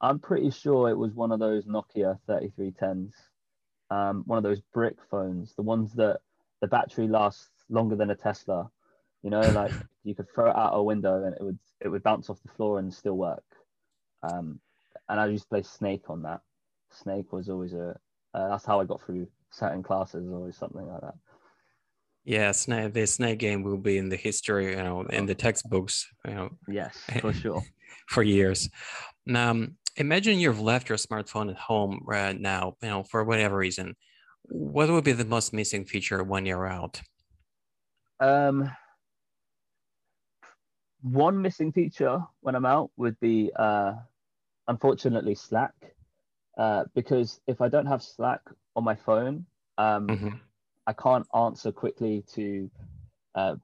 I'm 0.00 0.18
pretty 0.18 0.50
sure 0.50 0.90
it 0.90 0.98
was 0.98 1.14
one 1.14 1.32
of 1.32 1.40
those 1.40 1.64
Nokia 1.64 2.18
3310s, 2.28 3.12
um, 3.90 4.22
one 4.26 4.36
of 4.36 4.42
those 4.42 4.60
brick 4.72 4.96
phones, 5.10 5.54
the 5.54 5.62
ones 5.62 5.94
that 5.94 6.20
the 6.60 6.66
battery 6.68 7.08
lasts 7.08 7.48
longer 7.70 7.96
than 7.96 8.10
a 8.10 8.14
Tesla. 8.14 8.70
You 9.22 9.30
know, 9.30 9.40
like 9.40 9.72
you 10.04 10.14
could 10.14 10.26
throw 10.32 10.50
it 10.50 10.56
out 10.56 10.72
a 10.74 10.82
window 10.82 11.24
and 11.24 11.34
it 11.34 11.42
would 11.42 11.58
it 11.80 11.88
would 11.88 12.02
bounce 12.02 12.30
off 12.30 12.42
the 12.42 12.52
floor 12.52 12.78
and 12.78 12.92
still 12.92 13.16
work. 13.16 13.44
Um, 14.22 14.60
and 15.08 15.20
I 15.20 15.26
used 15.26 15.44
to 15.44 15.48
play 15.48 15.62
Snake 15.62 16.08
on 16.08 16.22
that. 16.22 16.40
Snake 16.90 17.32
was 17.32 17.48
always 17.48 17.72
a 17.72 17.98
uh, 18.34 18.48
that's 18.48 18.64
how 18.64 18.80
I 18.80 18.84
got 18.84 19.00
through 19.00 19.28
certain 19.50 19.82
classes, 19.82 20.28
always 20.32 20.56
something 20.56 20.86
like 20.86 21.00
that. 21.00 21.14
Yeah, 22.24 22.52
snake, 22.52 22.94
the 22.94 23.06
snake 23.06 23.38
game 23.38 23.62
will 23.62 23.76
be 23.76 23.98
in 23.98 24.08
the 24.08 24.16
history, 24.16 24.70
you 24.70 24.76
know, 24.76 25.02
in 25.02 25.26
the 25.26 25.34
textbooks, 25.34 26.06
you 26.26 26.34
know. 26.34 26.50
Yes, 26.66 26.98
for 27.20 27.32
sure. 27.32 27.62
for 28.08 28.22
years. 28.22 28.68
Now, 29.26 29.50
um, 29.50 29.76
imagine 29.96 30.38
you've 30.38 30.60
left 30.60 30.88
your 30.88 30.98
smartphone 30.98 31.50
at 31.50 31.56
home 31.56 32.00
right 32.04 32.38
now, 32.38 32.76
you 32.82 32.88
know, 32.88 33.02
for 33.04 33.24
whatever 33.24 33.56
reason. 33.56 33.94
What 34.42 34.90
would 34.90 35.04
be 35.04 35.12
the 35.12 35.24
most 35.24 35.52
missing 35.52 35.84
feature 35.84 36.22
when 36.22 36.46
you're 36.46 36.66
out? 36.66 37.00
Um, 38.20 38.70
one 41.02 41.40
missing 41.40 41.72
feature 41.72 42.22
when 42.40 42.54
I'm 42.54 42.66
out 42.66 42.90
would 42.96 43.18
be, 43.20 43.50
uh, 43.54 43.94
unfortunately, 44.68 45.34
Slack. 45.34 45.74
Uh, 46.56 46.84
because 46.94 47.40
if 47.46 47.60
I 47.60 47.68
don't 47.68 47.86
have 47.86 48.02
Slack 48.02 48.40
on 48.76 48.84
my 48.84 48.94
phone, 48.94 49.46
um, 49.76 50.06
mm-hmm. 50.06 50.28
I 50.86 50.92
can't 50.92 51.26
answer 51.34 51.72
quickly 51.72 52.24
to 52.34 52.70
uh, 53.34 53.56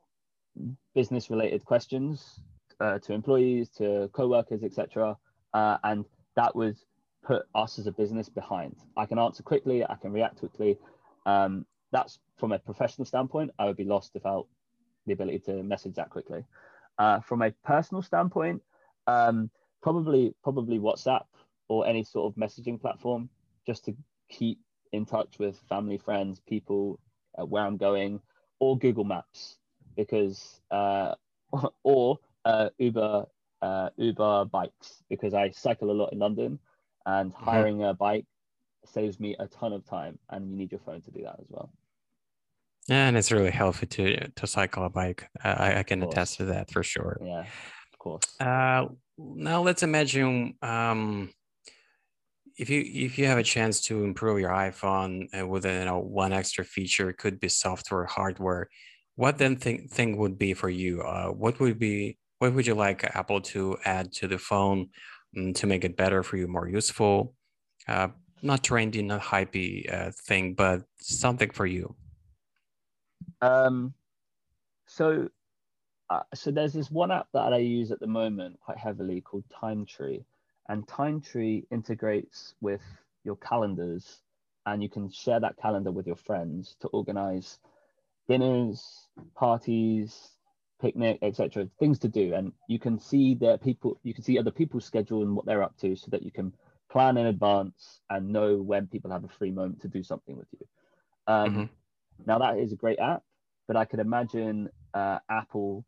business 0.94 1.30
related 1.30 1.64
questions 1.64 2.40
uh, 2.80 2.98
to 3.00 3.12
employees, 3.12 3.68
to 3.78 4.10
co-workers, 4.12 4.62
etc. 4.64 5.16
Uh, 5.54 5.78
and 5.84 6.04
that 6.36 6.54
would 6.56 6.78
put 7.22 7.42
us 7.54 7.78
as 7.78 7.86
a 7.86 7.92
business 7.92 8.28
behind. 8.28 8.76
I 8.96 9.06
can 9.06 9.18
answer 9.18 9.42
quickly, 9.42 9.84
I 9.84 9.94
can 9.96 10.12
react 10.12 10.38
quickly. 10.38 10.78
Um, 11.26 11.66
that's 11.92 12.18
from 12.38 12.52
a 12.52 12.58
professional 12.58 13.04
standpoint. 13.04 13.50
I 13.58 13.66
would 13.66 13.76
be 13.76 13.84
lost 13.84 14.14
without 14.14 14.46
the 15.06 15.12
ability 15.12 15.40
to 15.40 15.62
message 15.62 15.94
that 15.94 16.10
quickly. 16.10 16.44
Uh, 16.98 17.20
from 17.20 17.42
a 17.42 17.50
personal 17.64 18.02
standpoint, 18.02 18.62
um, 19.06 19.50
probably 19.82 20.34
probably 20.42 20.78
WhatsApp 20.78 21.24
or 21.68 21.86
any 21.86 22.04
sort 22.04 22.32
of 22.32 22.40
messaging 22.40 22.80
platform, 22.80 23.28
just 23.66 23.84
to 23.84 23.94
keep 24.28 24.58
in 24.92 25.06
touch 25.06 25.38
with 25.38 25.56
family, 25.68 25.98
friends, 25.98 26.40
people, 26.48 26.98
uh, 27.38 27.44
where 27.44 27.64
I'm 27.64 27.76
going, 27.76 28.20
or 28.58 28.78
Google 28.78 29.04
Maps 29.04 29.58
because 29.96 30.60
uh, 30.70 31.14
or 31.84 32.18
uh, 32.44 32.70
Uber 32.78 33.26
uh, 33.62 33.90
Uber 33.96 34.46
bikes 34.46 35.02
because 35.08 35.34
I 35.34 35.50
cycle 35.50 35.90
a 35.90 35.92
lot 35.92 36.12
in 36.12 36.18
London, 36.18 36.58
and 37.06 37.32
mm-hmm. 37.32 37.44
hiring 37.44 37.76
mm-hmm. 37.76 37.90
a 37.90 37.94
bike 37.94 38.26
saves 38.86 39.20
me 39.20 39.36
a 39.38 39.46
ton 39.46 39.72
of 39.72 39.84
time, 39.84 40.18
and 40.30 40.50
you 40.50 40.56
need 40.56 40.72
your 40.72 40.80
phone 40.80 41.02
to 41.02 41.10
do 41.10 41.22
that 41.22 41.36
as 41.38 41.46
well. 41.48 41.70
And 42.88 43.16
it's 43.16 43.30
really 43.30 43.50
healthy 43.50 43.86
to 43.86 44.28
to 44.28 44.46
cycle 44.46 44.84
a 44.84 44.90
bike. 44.90 45.28
I, 45.44 45.80
I 45.80 45.82
can 45.82 46.02
attest 46.02 46.38
to 46.38 46.46
that 46.46 46.70
for 46.70 46.82
sure. 46.82 47.20
Yeah, 47.22 47.40
of 47.92 47.98
course. 47.98 48.24
Now 49.20 49.62
let's 49.62 49.83
imagine 49.83 50.54
um, 50.62 51.30
if 52.56 52.70
you 52.70 52.83
if 52.87 53.18
you 53.18 53.26
have 53.26 53.38
a 53.38 53.42
chance 53.42 53.80
to 53.83 54.04
improve 54.04 54.40
your 54.40 54.50
iphone 54.50 55.28
uh, 55.38 55.46
with 55.46 55.64
you 55.64 55.85
know 55.85 55.98
one 55.98 56.33
extra 56.33 56.64
feature 56.64 57.11
it 57.11 57.18
could 57.18 57.38
be 57.40 57.48
software 57.48 58.04
hardware 58.04 58.68
what 59.20 59.37
then 59.37 59.56
thing, 59.56 59.87
thing 59.87 60.16
would 60.16 60.38
be 60.38 60.54
for 60.54 60.70
you? 60.70 61.02
Uh, 61.02 61.28
what 61.28 61.61
would 61.61 61.78
be 61.78 62.16
what 62.38 62.54
would 62.54 62.66
you 62.66 62.74
like 62.74 63.04
apple 63.04 63.42
to 63.52 63.76
add 63.85 64.12
to 64.14 64.26
the 64.26 64.38
phone 64.38 64.88
um, 65.37 65.52
to 65.52 65.66
make 65.66 65.85
it 65.85 65.94
better 65.94 66.22
for 66.22 66.38
you 66.38 66.48
more 66.48 66.66
useful? 66.66 67.35
Uh, 67.87 68.09
not 68.40 68.62
trendy 68.62 69.04
not 69.04 69.20
hypey 69.20 69.92
uh, 69.92 70.11
thing 70.26 70.54
but 70.54 70.85
something 71.00 71.50
for 71.50 71.66
you. 71.66 71.94
Um 73.42 73.92
so 74.87 75.28
uh, 76.10 76.20
so 76.34 76.50
there's 76.50 76.72
this 76.72 76.90
one 76.90 77.10
app 77.10 77.28
that 77.32 77.52
i 77.52 77.58
use 77.58 77.90
at 77.90 78.00
the 78.00 78.06
moment 78.06 78.58
quite 78.60 78.78
heavily 78.78 79.20
called 79.20 79.44
time 79.50 79.86
tree 79.86 80.24
and 80.70 80.86
Time 80.86 81.20
Tree 81.20 81.66
integrates 81.72 82.54
with 82.60 82.80
your 83.24 83.36
calendars, 83.36 84.22
and 84.66 84.80
you 84.80 84.88
can 84.88 85.10
share 85.10 85.40
that 85.40 85.56
calendar 85.56 85.90
with 85.90 86.06
your 86.06 86.16
friends 86.16 86.76
to 86.80 86.88
organize 86.88 87.58
dinners, 88.28 89.08
parties, 89.34 90.30
picnic, 90.80 91.18
etc. 91.22 91.68
Things 91.80 91.98
to 91.98 92.08
do, 92.08 92.34
and 92.34 92.52
you 92.68 92.78
can 92.78 93.00
see 93.00 93.34
their 93.34 93.58
people. 93.58 93.98
You 94.04 94.14
can 94.14 94.22
see 94.22 94.38
other 94.38 94.52
people's 94.52 94.84
schedule 94.84 95.22
and 95.22 95.34
what 95.34 95.44
they're 95.44 95.62
up 95.62 95.76
to, 95.78 95.96
so 95.96 96.06
that 96.12 96.22
you 96.22 96.30
can 96.30 96.54
plan 96.88 97.16
in 97.16 97.26
advance 97.26 98.00
and 98.08 98.32
know 98.32 98.56
when 98.56 98.86
people 98.86 99.10
have 99.10 99.24
a 99.24 99.28
free 99.28 99.50
moment 99.50 99.80
to 99.82 99.88
do 99.88 100.04
something 100.04 100.36
with 100.36 100.48
you. 100.52 100.66
Um, 101.26 101.50
mm-hmm. 101.50 101.64
Now 102.26 102.38
that 102.38 102.58
is 102.58 102.72
a 102.72 102.76
great 102.76 103.00
app, 103.00 103.24
but 103.66 103.76
I 103.76 103.84
could 103.86 103.98
imagine 103.98 104.68
uh, 104.94 105.18
Apple 105.28 105.84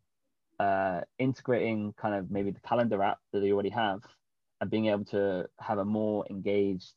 uh, 0.59 1.01
integrating 1.19 1.93
kind 1.93 2.15
of 2.15 2.31
maybe 2.31 2.51
the 2.51 2.59
calendar 2.61 3.01
app 3.01 3.19
that 3.31 3.39
they 3.39 3.51
already 3.51 3.69
have 3.69 4.01
and 4.61 4.69
being 4.69 4.87
able 4.87 5.05
to 5.05 5.47
have 5.59 5.77
a 5.79 5.85
more 5.85 6.25
engaged 6.29 6.93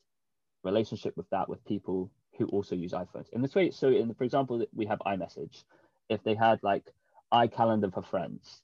relationship 0.62 1.16
with 1.16 1.29
that 1.31 1.49
with 1.49 1.64
people 1.64 2.11
who 2.38 2.47
also 2.47 2.75
use 2.75 2.92
iPhones. 2.92 3.33
In 3.33 3.42
this 3.42 3.55
way, 3.55 3.71
so 3.71 3.88
in 3.88 4.12
for 4.14 4.25
example, 4.25 4.64
we 4.75 4.87
have 4.87 4.99
iMessage. 5.07 5.64
If 6.09 6.23
they 6.23 6.35
had 6.35 6.62
like 6.62 6.92
iCalendar 7.33 7.92
for 7.92 8.03
friends, 8.03 8.62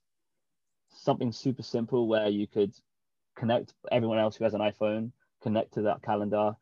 something 0.89 1.31
super 1.31 1.63
simple 1.63 2.07
where 2.07 2.29
you 2.29 2.47
could 2.47 2.73
connect 3.35 3.73
everyone 3.91 4.19
else 4.19 4.35
who 4.35 4.43
has 4.43 4.53
an 4.53 4.61
iPhone, 4.61 5.11
connect 5.41 5.73
to 5.73 5.81
that 5.83 6.01
calendar, 6.03 6.55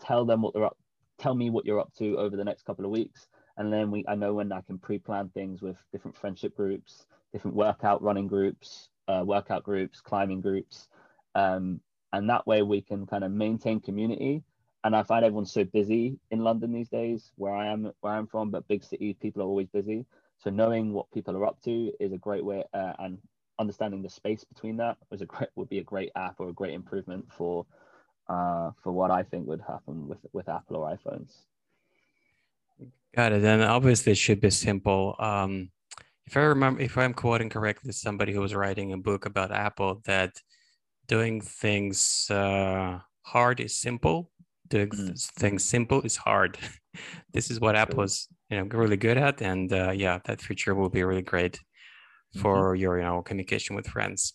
tell 0.00 0.24
them 0.24 0.42
what 0.42 0.52
they're 0.52 0.64
up, 0.66 0.76
tell 1.18 1.34
me 1.34 1.50
what 1.50 1.64
you're 1.64 1.80
up 1.80 1.92
to 1.98 2.18
over 2.18 2.36
the 2.36 2.44
next 2.44 2.64
couple 2.64 2.84
of 2.84 2.90
weeks. 2.90 3.28
And 3.56 3.72
then 3.72 3.90
we, 3.90 4.04
I 4.08 4.14
know 4.14 4.34
when 4.34 4.52
I 4.52 4.62
can 4.62 4.78
pre-plan 4.78 5.30
things 5.30 5.62
with 5.62 5.76
different 5.92 6.16
friendship 6.16 6.56
groups, 6.56 7.06
different 7.32 7.56
workout 7.56 8.02
running 8.02 8.26
groups, 8.26 8.88
uh, 9.08 9.22
workout 9.24 9.64
groups, 9.64 10.00
climbing 10.00 10.40
groups. 10.40 10.88
Um, 11.34 11.80
and 12.12 12.28
that 12.28 12.46
way 12.46 12.62
we 12.62 12.80
can 12.80 13.06
kind 13.06 13.24
of 13.24 13.30
maintain 13.30 13.80
community. 13.80 14.42
And 14.82 14.96
I 14.96 15.02
find 15.02 15.24
everyone's 15.24 15.52
so 15.52 15.64
busy 15.64 16.18
in 16.30 16.42
London 16.42 16.72
these 16.72 16.88
days, 16.88 17.32
where 17.36 17.54
I 17.54 17.66
am, 17.66 17.92
where 18.00 18.12
I'm 18.14 18.26
from, 18.26 18.50
but 18.50 18.66
big 18.66 18.82
cities, 18.82 19.16
people 19.20 19.42
are 19.42 19.46
always 19.46 19.68
busy. 19.68 20.06
So 20.38 20.48
knowing 20.48 20.92
what 20.92 21.10
people 21.12 21.36
are 21.36 21.46
up 21.46 21.60
to 21.64 21.92
is 22.00 22.12
a 22.12 22.18
great 22.18 22.44
way, 22.44 22.64
uh, 22.72 22.94
and 22.98 23.18
understanding 23.58 24.02
the 24.02 24.08
space 24.08 24.42
between 24.42 24.78
that 24.78 24.96
was 25.10 25.20
a 25.20 25.26
great 25.26 25.50
would 25.54 25.68
be 25.68 25.78
a 25.78 25.84
great 25.84 26.10
app 26.16 26.36
or 26.38 26.48
a 26.48 26.52
great 26.52 26.72
improvement 26.72 27.26
for 27.36 27.66
uh, 28.28 28.70
for 28.82 28.90
what 28.92 29.10
I 29.10 29.22
think 29.22 29.46
would 29.46 29.60
happen 29.60 30.08
with 30.08 30.18
with 30.32 30.48
Apple 30.48 30.76
or 30.76 30.96
iPhones. 30.96 31.34
Got 33.14 33.32
it. 33.32 33.44
And 33.44 33.62
obviously, 33.62 34.12
it 34.12 34.18
should 34.18 34.40
be 34.40 34.50
simple. 34.50 35.14
Um, 35.18 35.70
if 36.30 36.36
I 36.36 36.42
remember, 36.42 36.80
if 36.80 36.96
I'm 36.96 37.12
quoting 37.12 37.48
correctly, 37.48 37.90
somebody 37.90 38.32
who 38.32 38.40
was 38.40 38.54
writing 38.54 38.92
a 38.92 38.96
book 38.96 39.26
about 39.26 39.50
Apple 39.50 40.00
that 40.04 40.30
doing 41.08 41.40
things 41.40 42.30
uh, 42.30 43.00
hard 43.22 43.58
is 43.58 43.74
simple, 43.74 44.30
doing 44.68 44.90
mm. 44.90 45.30
things 45.40 45.64
simple 45.64 46.02
is 46.02 46.16
hard. 46.16 46.56
this 47.32 47.50
is 47.50 47.58
what 47.58 47.74
Apple 47.74 48.04
is, 48.04 48.28
you 48.48 48.58
know, 48.58 48.64
really 48.78 48.96
good 48.96 49.16
at, 49.16 49.42
and 49.42 49.72
uh, 49.72 49.90
yeah, 49.90 50.20
that 50.26 50.40
feature 50.40 50.72
will 50.72 50.88
be 50.88 51.02
really 51.02 51.22
great 51.22 51.58
for 52.36 52.74
mm-hmm. 52.74 52.80
your 52.80 52.98
you 52.98 53.04
know 53.04 53.22
communication 53.22 53.74
with 53.74 53.88
friends. 53.88 54.34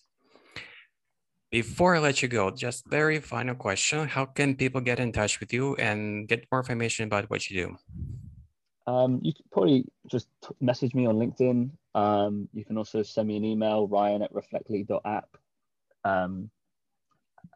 Before 1.50 1.96
I 1.96 2.00
let 2.00 2.22
you 2.22 2.28
go, 2.28 2.52
just 2.52 2.84
very 2.90 3.22
final 3.22 3.56
question: 3.56 4.06
How 4.06 4.26
can 4.26 4.58
people 4.58 4.82
get 4.82 5.00
in 5.00 5.14
touch 5.14 5.40
with 5.40 5.54
you 5.54 5.76
and 5.76 6.28
get 6.28 6.44
more 6.52 6.60
information 6.60 7.06
about 7.06 7.30
what 7.30 7.50
you 7.50 7.56
do? 7.56 7.78
Um, 8.86 9.22
you 9.24 9.32
could 9.34 9.50
probably 9.50 9.86
just 10.12 10.28
message 10.60 10.94
me 10.94 11.08
on 11.08 11.16
LinkedIn. 11.16 11.72
Um, 11.96 12.50
you 12.54 12.66
can 12.66 12.78
also 12.78 13.02
send 13.02 13.30
me 13.30 13.38
an 13.38 13.46
email, 13.46 13.88
ryan 13.88 14.22
at 14.22 14.34
reflectly.app. 14.34 15.30
Um, 16.04 16.52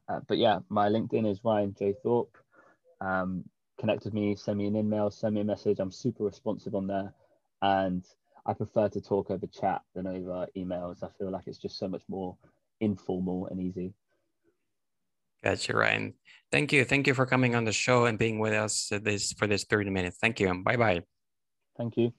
uh, 0.08 0.21
but 0.28 0.38
yeah, 0.38 0.60
my 0.69 0.88
LinkedIn 0.89 1.30
is 1.30 1.41
Ryan 1.43 1.75
J. 1.78 1.93
Thorpe. 2.02 2.36
Um, 3.02 3.43
connect 3.78 4.06
with 4.06 4.13
me, 4.13 4.36
send 4.36 4.58
me 4.58 4.67
an 4.67 4.78
email, 4.78 5.12
send 5.12 5.36
me 5.36 5.41
a 5.41 5.43
message. 5.43 5.80
I'm 5.80 5.91
super 5.91 6.23
responsive 6.23 6.73
on 6.73 6.88
there. 6.88 7.13
And 7.62 8.06
I 8.45 8.54
prefer 8.54 8.88
to 8.89 9.02
talk 9.02 9.30
over 9.30 9.45
chat 9.45 9.82
than 9.93 10.08
over 10.08 10.47
emails. 10.58 11.04
I 11.04 11.10
feel 11.17 11.30
like 11.30 11.43
it's 11.45 11.60
just 11.60 11.78
so 11.78 11.89
much 11.89 12.04
more 12.08 12.38
informal 12.80 13.47
and 13.47 13.60
easy. 13.60 13.93
Gotcha, 15.43 15.75
Ryan. 15.75 16.13
Thank 16.52 16.73
you. 16.73 16.86
Thank 16.86 17.08
you 17.08 17.13
for 17.13 17.25
coming 17.25 17.56
on 17.56 17.65
the 17.65 17.73
show 17.73 18.06
and 18.06 18.17
being 18.17 18.39
with 18.39 18.54
us 18.54 18.91
this 19.04 19.34
for 19.34 19.47
this 19.47 19.65
30 19.65 19.89
minutes. 19.89 20.17
Thank 20.19 20.39
you. 20.39 20.49
And 20.49 20.63
bye 20.63 20.78
bye. 20.78 21.02
Thank 21.78 21.97
you. 21.97 22.13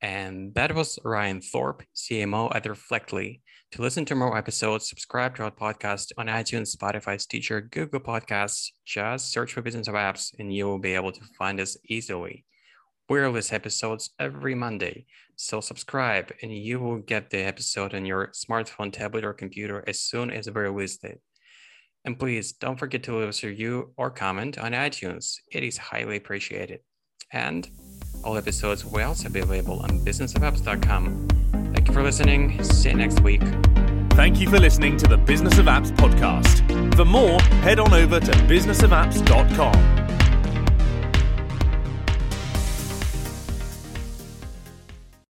And 0.00 0.54
that 0.54 0.74
was 0.74 0.98
Ryan 1.04 1.40
Thorpe, 1.40 1.82
CMO 1.94 2.54
at 2.54 2.66
Reflectly. 2.66 3.42
To 3.72 3.82
listen 3.82 4.04
to 4.06 4.14
more 4.14 4.38
episodes, 4.38 4.88
subscribe 4.88 5.36
to 5.36 5.44
our 5.44 5.50
podcast 5.50 6.12
on 6.16 6.26
iTunes, 6.26 6.74
Spotify, 6.74 7.20
Stitcher, 7.20 7.60
Google 7.60 8.00
Podcasts. 8.00 8.70
Just 8.86 9.32
search 9.32 9.52
for 9.52 9.60
Business 9.60 9.88
of 9.88 9.94
Apps 9.94 10.32
and 10.38 10.54
you 10.54 10.66
will 10.66 10.78
be 10.78 10.94
able 10.94 11.12
to 11.12 11.20
find 11.38 11.60
us 11.60 11.76
easily. 11.88 12.44
We 13.08 13.18
release 13.18 13.52
episodes 13.52 14.10
every 14.18 14.54
Monday, 14.54 15.06
so 15.36 15.60
subscribe 15.60 16.32
and 16.42 16.52
you 16.52 16.78
will 16.78 16.98
get 16.98 17.30
the 17.30 17.38
episode 17.38 17.94
on 17.94 18.06
your 18.06 18.28
smartphone, 18.28 18.92
tablet, 18.92 19.24
or 19.24 19.32
computer 19.32 19.82
as 19.86 20.00
soon 20.00 20.30
as 20.30 20.46
we 20.46 20.60
release 20.60 21.02
it. 21.02 21.20
And 22.04 22.18
please 22.18 22.52
don't 22.52 22.78
forget 22.78 23.02
to 23.04 23.18
leave 23.18 23.28
us 23.28 23.42
a 23.42 23.48
review 23.48 23.92
or 23.96 24.10
comment 24.10 24.58
on 24.58 24.72
iTunes. 24.72 25.36
It 25.52 25.64
is 25.64 25.76
highly 25.76 26.16
appreciated. 26.16 26.80
And 27.32 27.68
all 28.28 28.36
episodes 28.36 28.84
will 28.84 29.06
also 29.06 29.30
be 29.30 29.40
available 29.40 29.80
on 29.80 29.88
businessofapps.com. 30.00 31.28
Thank 31.72 31.88
you 31.88 31.94
for 31.94 32.02
listening. 32.02 32.62
See 32.62 32.90
you 32.90 32.96
next 32.96 33.20
week. 33.20 33.40
Thank 34.10 34.38
you 34.38 34.50
for 34.50 34.58
listening 34.58 34.98
to 34.98 35.06
the 35.06 35.16
Business 35.16 35.56
of 35.58 35.64
Apps 35.64 35.90
podcast. 35.92 36.94
For 36.94 37.06
more, 37.06 37.40
head 37.62 37.78
on 37.78 37.94
over 37.94 38.20
to 38.20 38.32
businessofapps.com. 38.32 39.97